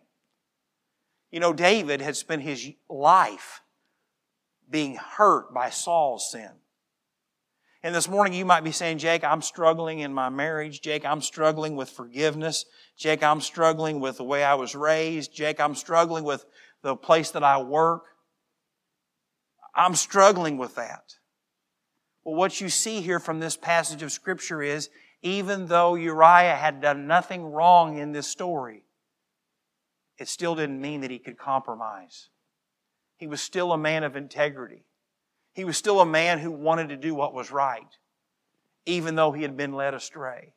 You 1.31 1.39
know, 1.39 1.53
David 1.53 2.01
had 2.01 2.17
spent 2.17 2.41
his 2.41 2.71
life 2.89 3.61
being 4.71 4.97
hurt 4.97 5.53
by 5.53 5.69
Saul's 5.69 6.31
sin. 6.31 6.51
And 7.83 7.95
this 7.95 8.09
morning 8.09 8.33
you 8.33 8.47
might 8.47 8.65
be 8.65 8.73
saying, 8.73 8.97
Jake, 8.97 9.25
I'm 9.25 9.43
struggling 9.43 9.99
in 9.99 10.15
my 10.15 10.31
marriage. 10.31 10.81
Jake, 10.81 11.05
I'm 11.05 11.21
struggling 11.21 11.77
with 11.77 11.91
forgiveness. 11.91 12.65
Jake, 12.97 13.23
I'm 13.23 13.43
struggling 13.43 14.01
with 14.01 14.17
the 14.17 14.25
way 14.25 14.43
I 14.43 14.55
was 14.55 14.75
raised. 14.75 15.35
Jake, 15.35 15.61
I'm 15.61 15.75
struggling 15.75 16.25
with 16.25 16.47
the 16.83 16.97
place 16.97 17.31
that 17.33 17.45
I 17.45 17.61
work. 17.61 18.05
I'm 19.75 19.95
struggling 19.95 20.57
with 20.57 20.77
that. 20.77 21.18
Well, 22.29 22.37
what 22.37 22.61
you 22.61 22.69
see 22.69 23.01
here 23.01 23.21
from 23.21 23.41
this 23.41 23.57
passage 23.57 24.03
of 24.03 24.13
Scripture 24.13 24.61
is 24.61 24.91
even 25.23 25.69
though 25.69 25.95
Uriah 25.95 26.57
had 26.57 26.83
done 26.83 27.07
nothing 27.07 27.43
wrong 27.43 27.97
in 27.97 28.13
this 28.13 28.29
story, 28.29 28.85
it 30.19 30.29
still 30.29 30.55
didn't 30.55 30.79
mean 30.79 31.01
that 31.01 31.11
he 31.11 31.19
could 31.19 31.39
compromise. 31.39 32.29
He 33.17 33.27
was 33.27 33.41
still 33.41 33.73
a 33.73 33.79
man 33.79 34.05
of 34.05 34.15
integrity. 34.15 34.85
He 35.55 35.65
was 35.65 35.79
still 35.79 36.03
a 36.03 36.05
man 36.05 36.39
who 36.39 36.51
wanted 36.51 36.91
to 36.91 36.99
do 36.99 37.15
what 37.15 37.33
was 37.33 37.51
right, 37.51 37.97
even 38.85 39.15
though 39.15 39.33
he 39.33 39.41
had 39.41 39.57
been 39.57 39.73
led 39.73 39.95
astray. 39.95 40.53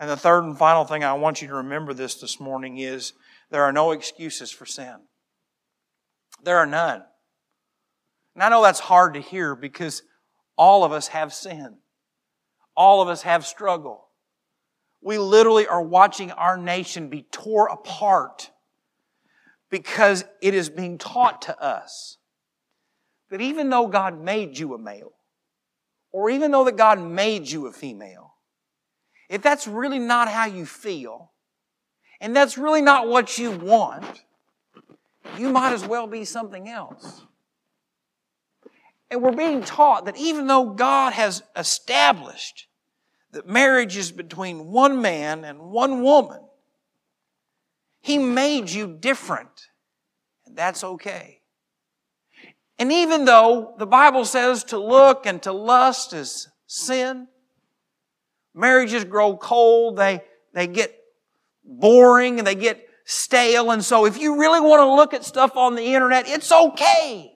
And 0.00 0.08
the 0.08 0.16
third 0.16 0.44
and 0.44 0.56
final 0.56 0.86
thing 0.86 1.04
I 1.04 1.12
want 1.12 1.42
you 1.42 1.48
to 1.48 1.54
remember 1.56 1.92
this 1.92 2.14
this 2.14 2.40
morning 2.40 2.78
is 2.78 3.12
there 3.50 3.64
are 3.64 3.74
no 3.74 3.90
excuses 3.90 4.50
for 4.50 4.64
sin. 4.64 5.00
There 6.42 6.56
are 6.56 6.64
none. 6.64 7.02
And 8.32 8.42
I 8.42 8.48
know 8.48 8.62
that's 8.62 8.80
hard 8.80 9.12
to 9.12 9.20
hear 9.20 9.54
because 9.54 10.02
all 10.56 10.84
of 10.84 10.92
us 10.92 11.08
have 11.08 11.32
sin. 11.32 11.78
All 12.76 13.02
of 13.02 13.08
us 13.08 13.22
have 13.22 13.46
struggle. 13.46 14.08
We 15.00 15.18
literally 15.18 15.66
are 15.66 15.82
watching 15.82 16.32
our 16.32 16.56
nation 16.56 17.08
be 17.08 17.22
tore 17.30 17.68
apart 17.68 18.50
because 19.70 20.24
it 20.42 20.54
is 20.54 20.68
being 20.68 20.98
taught 20.98 21.42
to 21.42 21.62
us 21.62 22.18
that 23.30 23.40
even 23.40 23.70
though 23.70 23.88
God 23.88 24.20
made 24.20 24.58
you 24.58 24.74
a 24.74 24.78
male, 24.78 25.12
or 26.12 26.30
even 26.30 26.50
though 26.50 26.64
that 26.64 26.76
God 26.76 27.00
made 27.00 27.48
you 27.50 27.66
a 27.66 27.72
female, 27.72 28.34
if 29.28 29.42
that's 29.42 29.66
really 29.66 29.98
not 29.98 30.28
how 30.28 30.46
you 30.46 30.64
feel, 30.64 31.32
and 32.20 32.34
that's 32.34 32.56
really 32.56 32.80
not 32.80 33.08
what 33.08 33.38
you 33.38 33.50
want, 33.50 34.24
you 35.36 35.50
might 35.50 35.72
as 35.72 35.84
well 35.84 36.06
be 36.06 36.24
something 36.24 36.68
else. 36.68 37.25
And 39.10 39.22
we're 39.22 39.32
being 39.32 39.62
taught 39.62 40.06
that 40.06 40.16
even 40.16 40.46
though 40.46 40.70
God 40.70 41.12
has 41.12 41.42
established 41.54 42.66
that 43.32 43.46
marriage 43.46 43.96
is 43.96 44.10
between 44.10 44.66
one 44.66 45.00
man 45.00 45.44
and 45.44 45.60
one 45.60 46.02
woman, 46.02 46.40
He 48.00 48.18
made 48.18 48.70
you 48.70 48.96
different. 48.98 49.68
And 50.46 50.56
that's 50.56 50.82
okay. 50.82 51.40
And 52.78 52.92
even 52.92 53.24
though 53.24 53.74
the 53.78 53.86
Bible 53.86 54.24
says 54.24 54.64
to 54.64 54.78
look 54.78 55.26
and 55.26 55.42
to 55.42 55.52
lust 55.52 56.12
is 56.12 56.48
sin, 56.66 57.28
marriages 58.54 59.04
grow 59.04 59.36
cold, 59.36 59.96
they, 59.96 60.22
they 60.52 60.66
get 60.66 60.94
boring 61.64 62.38
and 62.38 62.46
they 62.46 62.54
get 62.54 62.86
stale. 63.04 63.70
And 63.70 63.84
so 63.84 64.04
if 64.04 64.18
you 64.18 64.38
really 64.38 64.60
want 64.60 64.80
to 64.80 64.94
look 64.94 65.14
at 65.14 65.24
stuff 65.24 65.56
on 65.56 65.74
the 65.74 65.94
internet, 65.94 66.28
it's 66.28 66.52
okay. 66.52 67.35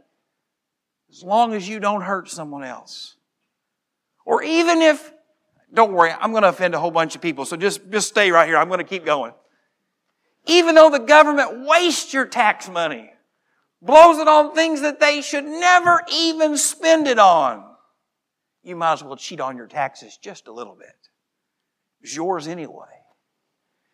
As 1.11 1.23
long 1.23 1.55
as 1.55 1.68
you 1.68 1.81
don't 1.81 2.03
hurt 2.03 2.29
someone 2.29 2.64
else. 2.64 3.16
Or 4.25 4.42
even 4.42 4.81
if, 4.81 5.12
don't 5.75 5.92
worry, 5.92 6.12
I'm 6.12 6.31
going 6.31 6.42
to 6.42 6.49
offend 6.49 6.75
a 6.75 6.79
whole 6.79 6.90
bunch 6.90 7.16
of 7.16 7.20
people. 7.20 7.44
So 7.44 7.57
just, 7.57 7.90
just 7.90 8.09
stay 8.09 8.31
right 8.31 8.46
here. 8.46 8.57
I'm 8.57 8.68
going 8.68 8.79
to 8.79 8.85
keep 8.85 9.05
going. 9.05 9.33
Even 10.46 10.75
though 10.75 10.90
the 10.90 11.01
government 11.01 11.66
wastes 11.66 12.14
your 12.14 12.27
tax 12.27 12.68
money, 12.68 13.11
blows 13.83 14.18
it 14.18 14.29
on 14.29 14.55
things 14.55 14.83
that 14.83 15.01
they 15.01 15.20
should 15.20 15.44
never 15.44 16.03
even 16.12 16.57
spend 16.57 17.09
it 17.09 17.18
on, 17.18 17.64
you 18.62 18.77
might 18.77 18.94
as 18.94 19.03
well 19.03 19.16
cheat 19.16 19.40
on 19.40 19.57
your 19.57 19.66
taxes 19.66 20.16
just 20.16 20.49
a 20.49 20.53
little 20.53 20.75
bit. 20.75 20.94
It's 22.03 22.14
yours 22.14 22.46
anyway. 22.46 22.87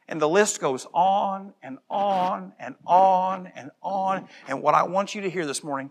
And 0.09 0.21
the 0.21 0.29
list 0.29 0.61
goes 0.61 0.87
on 0.93 1.53
and 1.63 1.79
on 1.91 2.53
and 2.61 2.77
on 2.87 3.51
and 3.57 3.71
on. 3.83 4.29
And 4.47 4.63
what 4.63 4.75
I 4.75 4.85
want 4.85 5.15
you 5.15 5.23
to 5.23 5.31
hear 5.31 5.47
this 5.47 5.65
morning 5.65 5.91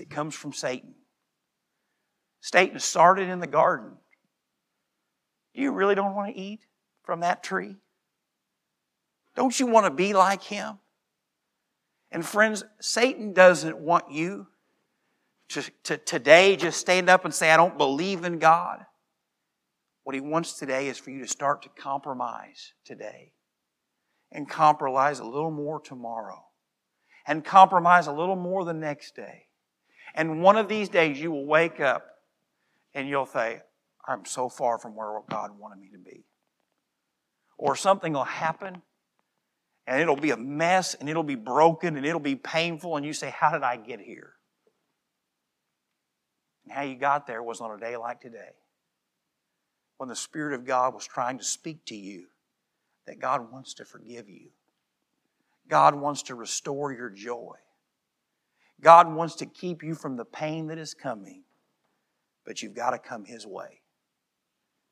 it 0.00 0.10
comes 0.10 0.34
from 0.34 0.52
Satan. 0.52 0.94
Satan 2.40 2.78
started 2.78 3.28
in 3.28 3.40
the 3.40 3.46
garden. 3.46 3.92
You 5.54 5.72
really 5.72 5.94
don't 5.94 6.14
want 6.14 6.34
to 6.34 6.40
eat 6.40 6.60
from 7.04 7.20
that 7.20 7.42
tree? 7.42 7.76
Don't 9.34 9.58
you 9.58 9.66
want 9.66 9.86
to 9.86 9.90
be 9.90 10.12
like 10.12 10.42
him? 10.42 10.78
And 12.10 12.24
friends, 12.24 12.64
Satan 12.80 13.32
doesn't 13.32 13.78
want 13.78 14.10
you 14.10 14.46
to, 15.50 15.62
to 15.84 15.96
today 15.96 16.56
just 16.56 16.80
stand 16.80 17.08
up 17.08 17.24
and 17.24 17.32
say, 17.32 17.50
I 17.50 17.56
don't 17.56 17.78
believe 17.78 18.24
in 18.24 18.38
God. 18.38 18.84
What 20.04 20.14
he 20.14 20.20
wants 20.20 20.58
today 20.58 20.88
is 20.88 20.98
for 20.98 21.10
you 21.10 21.20
to 21.20 21.28
start 21.28 21.62
to 21.62 21.68
compromise 21.70 22.72
today 22.84 23.32
and 24.32 24.48
compromise 24.48 25.20
a 25.20 25.24
little 25.24 25.50
more 25.50 25.80
tomorrow 25.80 26.42
and 27.26 27.44
compromise 27.44 28.06
a 28.08 28.12
little 28.12 28.36
more 28.36 28.64
the 28.64 28.72
next 28.72 29.14
day. 29.14 29.46
And 30.14 30.42
one 30.42 30.56
of 30.56 30.68
these 30.68 30.88
days 30.88 31.20
you 31.20 31.30
will 31.30 31.46
wake 31.46 31.80
up 31.80 32.06
and 32.94 33.08
you'll 33.08 33.26
say, 33.26 33.62
I'm 34.06 34.24
so 34.24 34.48
far 34.48 34.78
from 34.78 34.94
where 34.94 35.20
God 35.28 35.58
wanted 35.58 35.80
me 35.80 35.88
to 35.92 35.98
be. 35.98 36.24
Or 37.56 37.76
something 37.76 38.12
will 38.12 38.24
happen 38.24 38.82
and 39.86 40.00
it'll 40.00 40.16
be 40.16 40.30
a 40.30 40.36
mess 40.36 40.94
and 40.94 41.08
it'll 41.08 41.22
be 41.22 41.34
broken 41.34 41.96
and 41.96 42.04
it'll 42.04 42.20
be 42.20 42.36
painful 42.36 42.96
and 42.96 43.06
you 43.06 43.12
say, 43.12 43.30
How 43.30 43.52
did 43.52 43.62
I 43.62 43.76
get 43.76 44.00
here? 44.00 44.32
And 46.64 46.72
how 46.72 46.82
you 46.82 46.96
got 46.96 47.26
there 47.26 47.42
was 47.42 47.60
on 47.60 47.70
a 47.70 47.78
day 47.78 47.96
like 47.96 48.20
today 48.20 48.50
when 49.96 50.08
the 50.08 50.16
Spirit 50.16 50.54
of 50.54 50.64
God 50.64 50.94
was 50.94 51.06
trying 51.06 51.38
to 51.38 51.44
speak 51.44 51.84
to 51.86 51.96
you 51.96 52.26
that 53.06 53.20
God 53.20 53.52
wants 53.52 53.74
to 53.74 53.84
forgive 53.84 54.28
you. 54.28 54.48
God 55.68 55.94
wants 55.94 56.24
to 56.24 56.34
restore 56.34 56.92
your 56.92 57.10
joy. 57.10 57.54
God 58.82 59.12
wants 59.12 59.36
to 59.36 59.46
keep 59.46 59.82
you 59.82 59.94
from 59.94 60.16
the 60.16 60.24
pain 60.24 60.66
that 60.66 60.78
is 60.78 60.94
coming, 60.94 61.44
but 62.44 62.62
you've 62.62 62.74
got 62.74 62.90
to 62.90 62.98
come 62.98 63.24
His 63.24 63.46
way. 63.46 63.82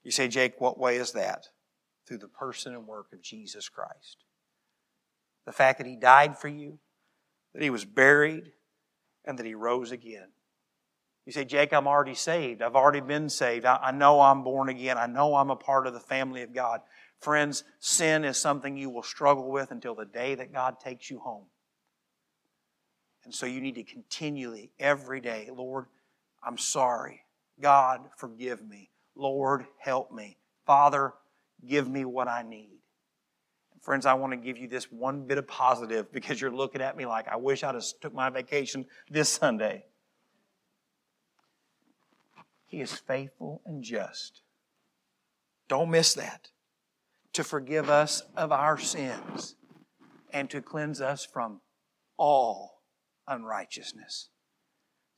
You 0.04 0.10
say, 0.10 0.28
Jake, 0.28 0.60
what 0.60 0.78
way 0.78 0.96
is 0.96 1.12
that? 1.12 1.48
Through 2.06 2.18
the 2.18 2.28
person 2.28 2.72
and 2.72 2.86
work 2.86 3.12
of 3.12 3.20
Jesus 3.20 3.68
Christ. 3.68 4.24
The 5.44 5.52
fact 5.52 5.78
that 5.78 5.86
He 5.86 5.96
died 5.96 6.38
for 6.38 6.48
you, 6.48 6.78
that 7.52 7.62
He 7.62 7.70
was 7.70 7.84
buried, 7.84 8.52
and 9.24 9.38
that 9.38 9.46
He 9.46 9.54
rose 9.54 9.90
again. 9.90 10.28
You 11.26 11.32
say, 11.32 11.44
Jake, 11.44 11.72
I'm 11.72 11.86
already 11.86 12.14
saved. 12.14 12.62
I've 12.62 12.76
already 12.76 13.00
been 13.00 13.28
saved. 13.28 13.64
I, 13.64 13.76
I 13.76 13.90
know 13.90 14.20
I'm 14.20 14.42
born 14.42 14.68
again. 14.68 14.98
I 14.98 15.06
know 15.06 15.34
I'm 15.34 15.50
a 15.50 15.56
part 15.56 15.86
of 15.86 15.92
the 15.92 16.00
family 16.00 16.42
of 16.42 16.54
God. 16.54 16.80
Friends, 17.20 17.64
sin 17.78 18.24
is 18.24 18.38
something 18.38 18.76
you 18.76 18.88
will 18.88 19.02
struggle 19.02 19.50
with 19.50 19.70
until 19.70 19.94
the 19.94 20.06
day 20.06 20.34
that 20.36 20.52
God 20.52 20.80
takes 20.80 21.10
you 21.10 21.18
home. 21.18 21.44
And 23.24 23.34
so 23.34 23.46
you 23.46 23.60
need 23.60 23.74
to 23.74 23.82
continually, 23.82 24.70
every 24.78 25.20
day, 25.20 25.48
Lord, 25.54 25.86
I'm 26.42 26.58
sorry. 26.58 27.22
God, 27.60 28.00
forgive 28.16 28.66
me. 28.66 28.90
Lord, 29.14 29.66
help 29.78 30.10
me. 30.12 30.38
Father, 30.66 31.12
give 31.66 31.88
me 31.88 32.04
what 32.04 32.28
I 32.28 32.42
need. 32.42 32.78
Friends, 33.82 34.06
I 34.06 34.14
want 34.14 34.32
to 34.32 34.36
give 34.36 34.58
you 34.58 34.68
this 34.68 34.90
one 34.90 35.26
bit 35.26 35.38
of 35.38 35.46
positive 35.46 36.12
because 36.12 36.40
you're 36.40 36.50
looking 36.50 36.80
at 36.80 36.96
me 36.96 37.06
like 37.06 37.28
I 37.28 37.36
wish 37.36 37.62
I'd 37.62 37.74
have 37.74 37.84
took 38.00 38.14
my 38.14 38.30
vacation 38.30 38.86
this 39.10 39.28
Sunday. 39.28 39.84
He 42.66 42.80
is 42.80 42.92
faithful 42.92 43.62
and 43.66 43.82
just. 43.82 44.42
Don't 45.68 45.90
miss 45.90 46.14
that. 46.14 46.48
To 47.34 47.44
forgive 47.44 47.88
us 47.90 48.22
of 48.36 48.52
our 48.52 48.78
sins 48.78 49.56
and 50.32 50.48
to 50.50 50.60
cleanse 50.60 51.00
us 51.00 51.24
from 51.24 51.60
all 52.16 52.79
unrighteousness. 53.28 54.28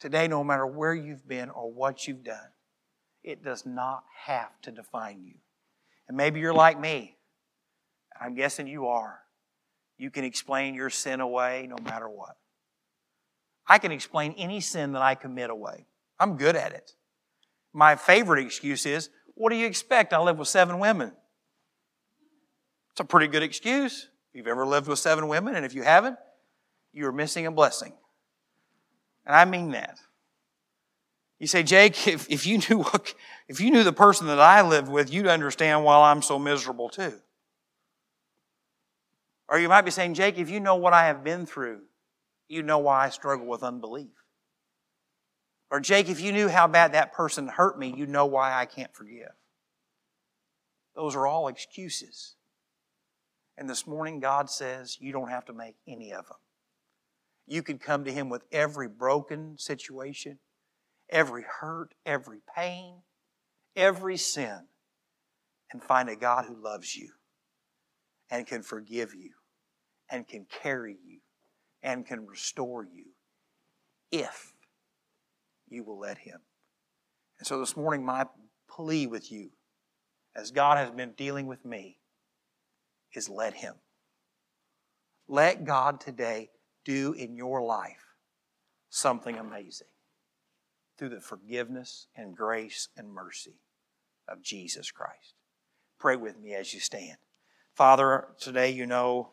Today, 0.01 0.29
no 0.29 0.43
matter 0.43 0.67
where 0.67 0.95
you've 0.95 1.29
been 1.29 1.51
or 1.51 1.71
what 1.71 2.07
you've 2.07 2.25
done, 2.25 2.51
it 3.23 3.45
does 3.45 3.65
not 3.65 4.05
have 4.25 4.61
to 4.63 4.73
define 4.73 5.23
you. 5.25 5.35
And 6.09 6.17
maybe 6.17 6.41
you're 6.41 6.53
like 6.53 6.81
me. 6.81 7.17
I'm 8.21 8.35
guessing 8.35 8.67
you 8.67 8.87
are. 8.89 9.21
You 9.97 10.11
can 10.11 10.25
explain 10.25 10.75
your 10.75 10.91
sin 10.91 11.21
away 11.21 11.69
no 11.69 11.77
matter 11.85 12.09
what. 12.09 12.37
I 13.67 13.79
can 13.79 13.93
explain 13.93 14.35
any 14.37 14.61
sin 14.61 14.93
that 14.93 15.03
I 15.03 15.15
commit 15.15 15.51
away. 15.51 15.87
I'm 16.19 16.37
good 16.37 16.57
at 16.57 16.73
it. 16.73 16.93
My 17.73 17.95
favorite 17.95 18.45
excuse 18.45 18.85
is, 18.85 19.09
what 19.35 19.51
do 19.51 19.57
you 19.57 19.67
expect? 19.67 20.13
I 20.13 20.21
live 20.21 20.39
with 20.39 20.49
seven 20.49 20.79
women. 20.79 21.13
It's 22.91 23.01
a 23.01 23.05
pretty 23.05 23.29
good 23.29 23.43
excuse. 23.43 24.09
If 24.31 24.37
you've 24.37 24.47
ever 24.47 24.67
lived 24.67 24.89
with 24.89 24.99
seven 24.99 25.29
women, 25.29 25.55
and 25.55 25.65
if 25.65 25.75
you 25.75 25.83
haven't, 25.83 26.17
you're 26.93 27.13
missing 27.13 27.47
a 27.47 27.51
blessing. 27.51 27.93
And 29.27 29.35
I 29.35 29.45
mean 29.45 29.73
that. 29.73 29.99
You 31.39 31.47
say, 31.47 31.63
Jake, 31.63 32.07
if, 32.07 32.31
if 32.31 32.47
you 32.47 32.59
knew 32.59 32.79
what, 32.79 33.15
if 33.49 33.61
you 33.61 33.71
knew 33.71 33.85
the 33.85 33.93
person 33.93 34.27
that 34.29 34.41
I 34.41 34.63
lived 34.63 34.89
with, 34.89 35.13
you'd 35.13 35.27
understand 35.27 35.85
why 35.85 36.11
I'm 36.11 36.23
so 36.23 36.39
miserable 36.39 36.89
too. 36.89 37.15
Or 39.49 39.59
you 39.59 39.69
might 39.69 39.83
be 39.83 39.91
saying, 39.91 40.15
Jake, 40.15 40.39
if 40.39 40.49
you 40.49 40.61
know 40.61 40.77
what 40.77 40.93
I 40.93 41.07
have 41.07 41.23
been 41.23 41.45
through, 41.45 41.81
you 42.49 42.63
know 42.63 42.79
why 42.79 43.05
I 43.05 43.09
struggle 43.11 43.47
with 43.47 43.63
unbelief. 43.63 44.13
Or 45.71 45.81
Jake, 45.81 46.09
if 46.09 46.21
you 46.21 46.33
knew 46.33 46.49
how 46.49 46.67
bad 46.69 46.93
that 46.93 47.13
person 47.13 47.49
hurt 47.49 47.79
me, 47.79 47.93
you 47.97 48.07
know 48.07 48.27
why 48.27 48.55
I 48.55 48.67
can't 48.67 48.95
forgive. 48.95 49.33
Those 50.95 51.17
are 51.17 51.27
all 51.27 51.49
excuses. 51.49 52.35
And 53.57 53.69
this 53.69 53.87
morning, 53.87 54.21
God 54.21 54.51
says 54.51 54.99
you 55.01 55.13
don't 55.13 55.31
have 55.31 55.47
to 55.47 55.53
make 55.53 55.77
any 55.87 56.13
of 56.13 56.27
them. 56.27 56.37
You 57.47 57.63
could 57.63 57.81
come 57.81 58.05
to 58.05 58.13
Him 58.13 58.29
with 58.29 58.45
every 58.53 58.89
broken 58.89 59.59
situation, 59.59 60.39
every 61.11 61.45
hurt, 61.61 61.95
every 62.07 62.39
pain, 62.57 63.03
every 63.77 64.17
sin, 64.17 64.67
and 65.73 65.83
find 65.83 66.09
a 66.09 66.17
God 66.17 66.45
who 66.47 66.63
loves 66.63 66.95
you 66.95 67.11
and 68.31 68.47
can 68.47 68.63
forgive 68.63 69.15
you 69.15 69.31
and 70.11 70.27
can 70.27 70.47
carry 70.63 70.97
you 71.05 71.19
and 71.83 72.07
can 72.07 72.27
restore 72.27 72.85
you 72.85 73.07
if 74.11 74.53
you 75.69 75.83
will 75.83 75.99
let 75.99 76.19
Him. 76.19 76.41
And 77.39 77.47
so 77.47 77.59
this 77.59 77.77
morning, 77.77 78.05
my 78.05 78.27
plea 78.71 79.07
with 79.07 79.33
you, 79.33 79.51
as 80.37 80.51
God 80.51 80.79
has 80.79 80.91
been 80.91 81.13
dealing 81.13 81.47
with 81.47 81.65
me, 81.65 81.99
is 83.15 83.29
let 83.29 83.55
Him. 83.55 83.75
Let 85.29 85.65
God 85.65 86.01
today 86.01 86.51
do 86.85 87.13
in 87.13 87.37
your 87.37 87.63
life 87.63 88.15
something 88.89 89.37
amazing 89.37 89.89
through 90.99 91.09
the 91.11 91.21
forgiveness 91.21 92.07
and 92.17 92.37
grace 92.37 92.89
and 92.97 93.11
mercy 93.11 93.61
of 94.29 94.43
Jesus 94.43 94.91
Christ. 94.91 95.35
Pray 95.99 96.17
with 96.17 96.39
me 96.39 96.55
as 96.55 96.75
you 96.75 96.81
stand. 96.81 97.17
Father, 97.75 98.29
today 98.41 98.71
you 98.71 98.87
know 98.87 99.31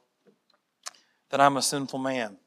that 1.30 1.42
I'm 1.42 1.58
a 1.58 1.62
sinful 1.62 2.00
man. 2.00 2.38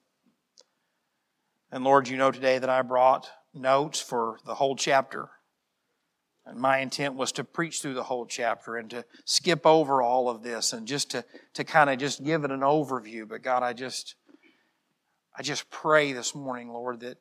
And 1.70 1.84
Lord, 1.84 2.08
you 2.08 2.16
know 2.16 2.30
today 2.30 2.58
that 2.58 2.70
I 2.70 2.82
brought 2.82 3.30
notes 3.54 4.00
for 4.00 4.38
the 4.44 4.54
whole 4.54 4.76
chapter. 4.76 5.30
And 6.44 6.58
my 6.58 6.78
intent 6.78 7.14
was 7.14 7.30
to 7.32 7.44
preach 7.44 7.80
through 7.80 7.94
the 7.94 8.02
whole 8.02 8.26
chapter 8.26 8.76
and 8.76 8.90
to 8.90 9.04
skip 9.24 9.64
over 9.64 10.02
all 10.02 10.28
of 10.28 10.42
this 10.42 10.72
and 10.72 10.86
just 10.86 11.10
to, 11.12 11.24
to 11.54 11.62
kind 11.62 11.88
of 11.88 11.98
just 11.98 12.24
give 12.24 12.44
it 12.44 12.50
an 12.50 12.60
overview. 12.60 13.28
But 13.28 13.42
God, 13.42 13.62
I 13.62 13.72
just 13.72 14.16
I 15.36 15.42
just 15.42 15.70
pray 15.70 16.12
this 16.12 16.34
morning, 16.34 16.68
Lord, 16.68 17.00
that, 17.00 17.18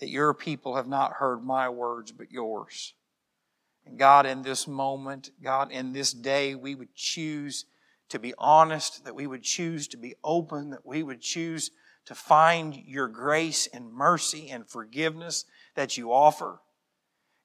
that 0.00 0.08
your 0.08 0.32
people 0.34 0.76
have 0.76 0.88
not 0.88 1.14
heard 1.14 1.44
my 1.44 1.68
words 1.68 2.12
but 2.12 2.30
yours. 2.30 2.94
And 3.84 3.98
God, 3.98 4.26
in 4.26 4.42
this 4.42 4.68
moment, 4.68 5.30
God, 5.42 5.72
in 5.72 5.92
this 5.92 6.12
day, 6.12 6.54
we 6.54 6.74
would 6.74 6.94
choose 6.94 7.64
to 8.08 8.18
be 8.18 8.34
honest, 8.38 9.04
that 9.04 9.14
we 9.14 9.26
would 9.26 9.42
choose 9.42 9.86
to 9.88 9.96
be 9.96 10.14
open, 10.24 10.70
that 10.70 10.86
we 10.86 11.02
would 11.02 11.20
choose 11.20 11.70
to 12.06 12.14
find 12.14 12.74
your 12.74 13.08
grace 13.08 13.68
and 13.72 13.92
mercy 13.92 14.48
and 14.48 14.68
forgiveness 14.68 15.44
that 15.74 15.96
you 15.96 16.12
offer. 16.12 16.60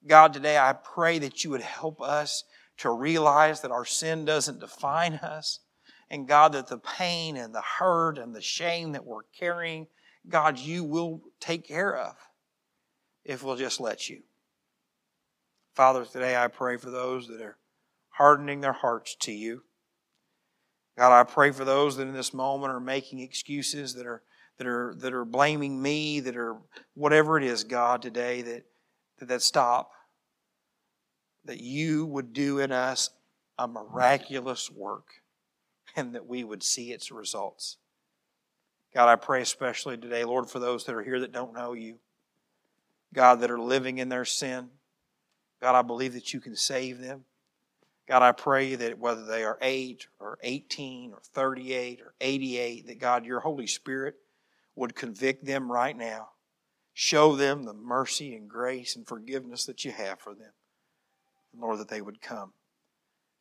God, 0.07 0.33
today 0.33 0.57
I 0.57 0.73
pray 0.73 1.19
that 1.19 1.43
you 1.43 1.49
would 1.49 1.61
help 1.61 2.01
us 2.01 2.45
to 2.77 2.89
realize 2.89 3.61
that 3.61 3.71
our 3.71 3.85
sin 3.85 4.25
doesn't 4.25 4.59
define 4.59 5.15
us. 5.15 5.59
And 6.09 6.27
God, 6.27 6.53
that 6.53 6.67
the 6.67 6.77
pain 6.77 7.37
and 7.37 7.53
the 7.53 7.61
hurt 7.61 8.17
and 8.17 8.35
the 8.35 8.41
shame 8.41 8.93
that 8.93 9.05
we're 9.05 9.23
carrying, 9.37 9.87
God, 10.27 10.57
you 10.57 10.83
will 10.83 11.21
take 11.39 11.67
care 11.67 11.95
of 11.95 12.15
if 13.25 13.43
we'll 13.43 13.55
just 13.55 13.79
let 13.79 14.09
you. 14.09 14.21
Father, 15.75 16.05
today 16.05 16.35
I 16.35 16.47
pray 16.47 16.77
for 16.77 16.89
those 16.89 17.27
that 17.27 17.41
are 17.41 17.57
hardening 18.09 18.61
their 18.61 18.73
hearts 18.73 19.15
to 19.21 19.31
you. 19.31 19.63
God, 20.97 21.11
I 21.11 21.23
pray 21.23 21.51
for 21.51 21.65
those 21.65 21.97
that 21.97 22.07
in 22.07 22.13
this 22.13 22.33
moment 22.33 22.71
are 22.71 22.79
making 22.79 23.19
excuses, 23.19 23.95
that 23.95 24.05
are 24.05 24.21
that 24.59 24.67
are 24.67 24.93
that 24.99 25.13
are 25.13 25.25
blaming 25.25 25.81
me, 25.81 26.19
that 26.19 26.37
are 26.37 26.57
whatever 26.93 27.37
it 27.37 27.43
is, 27.43 27.63
God, 27.63 28.01
today 28.01 28.41
that 28.43 28.65
that, 29.19 29.27
that 29.27 29.41
stop. 29.41 29.91
That 31.45 31.59
you 31.59 32.05
would 32.05 32.31
do 32.31 32.59
in 32.59 32.71
us 32.71 33.09
a 33.57 33.67
miraculous 33.67 34.71
work 34.71 35.07
and 35.95 36.15
that 36.15 36.25
we 36.25 36.43
would 36.43 36.63
see 36.63 36.91
its 36.91 37.11
results. 37.11 37.77
God, 38.93 39.09
I 39.09 39.15
pray 39.15 39.41
especially 39.41 39.97
today, 39.97 40.23
Lord, 40.23 40.49
for 40.49 40.59
those 40.59 40.85
that 40.85 40.95
are 40.95 41.03
here 41.03 41.19
that 41.19 41.31
don't 41.31 41.53
know 41.53 41.73
you. 41.73 41.97
God, 43.13 43.41
that 43.41 43.51
are 43.51 43.59
living 43.59 43.97
in 43.97 44.09
their 44.09 44.25
sin. 44.25 44.69
God, 45.61 45.75
I 45.75 45.81
believe 45.81 46.13
that 46.13 46.33
you 46.33 46.39
can 46.39 46.55
save 46.55 46.99
them. 46.99 47.25
God, 48.07 48.21
I 48.21 48.33
pray 48.33 48.75
that 48.75 48.99
whether 48.99 49.25
they 49.25 49.43
are 49.43 49.57
8 49.61 50.07
or 50.19 50.37
18 50.43 51.13
or 51.13 51.19
38 51.33 52.01
or 52.01 52.13
88, 52.19 52.87
that 52.87 52.99
God, 52.99 53.25
your 53.25 53.39
Holy 53.39 53.67
Spirit 53.67 54.15
would 54.75 54.95
convict 54.95 55.45
them 55.45 55.71
right 55.71 55.95
now. 55.95 56.29
Show 56.93 57.35
them 57.35 57.63
the 57.63 57.73
mercy 57.73 58.35
and 58.35 58.49
grace 58.49 58.95
and 58.95 59.07
forgiveness 59.07 59.65
that 59.65 59.85
you 59.85 59.91
have 59.91 60.19
for 60.19 60.35
them. 60.35 60.51
And 61.53 61.61
Lord, 61.61 61.79
that 61.79 61.87
they 61.87 62.01
would 62.01 62.21
come. 62.21 62.53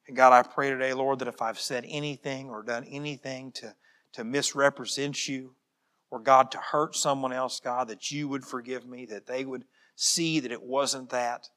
And 0.06 0.16
God, 0.16 0.32
I 0.32 0.42
pray 0.42 0.70
today, 0.70 0.94
Lord, 0.94 1.18
that 1.18 1.28
if 1.28 1.42
I've 1.42 1.60
said 1.60 1.84
anything 1.88 2.48
or 2.48 2.62
done 2.62 2.84
anything 2.84 3.52
to 3.52 3.74
to 4.12 4.24
misrepresent 4.24 5.28
you 5.28 5.54
or 6.10 6.18
God 6.18 6.50
to 6.50 6.58
hurt 6.58 6.94
someone 6.94 7.32
else, 7.32 7.60
God, 7.60 7.88
that 7.88 8.10
you 8.10 8.28
would 8.28 8.44
forgive 8.44 8.86
me, 8.86 9.06
that 9.06 9.26
they 9.26 9.44
would 9.44 9.64
see 9.96 10.40
that 10.40 10.52
it 10.52 10.62
wasn't 10.62 11.10
that. 11.10 11.48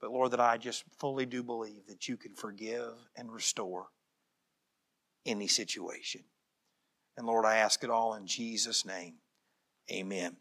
But 0.00 0.10
Lord, 0.10 0.32
that 0.32 0.40
I 0.40 0.56
just 0.56 0.84
fully 0.98 1.26
do 1.26 1.42
believe 1.42 1.86
that 1.88 2.08
you 2.08 2.16
can 2.16 2.34
forgive 2.34 2.94
and 3.16 3.30
restore 3.30 3.88
any 5.26 5.46
situation. 5.46 6.22
And 7.16 7.26
Lord, 7.26 7.44
I 7.44 7.56
ask 7.56 7.84
it 7.84 7.90
all 7.90 8.14
in 8.14 8.26
Jesus' 8.26 8.84
name. 8.84 9.14
Amen. 9.90 10.36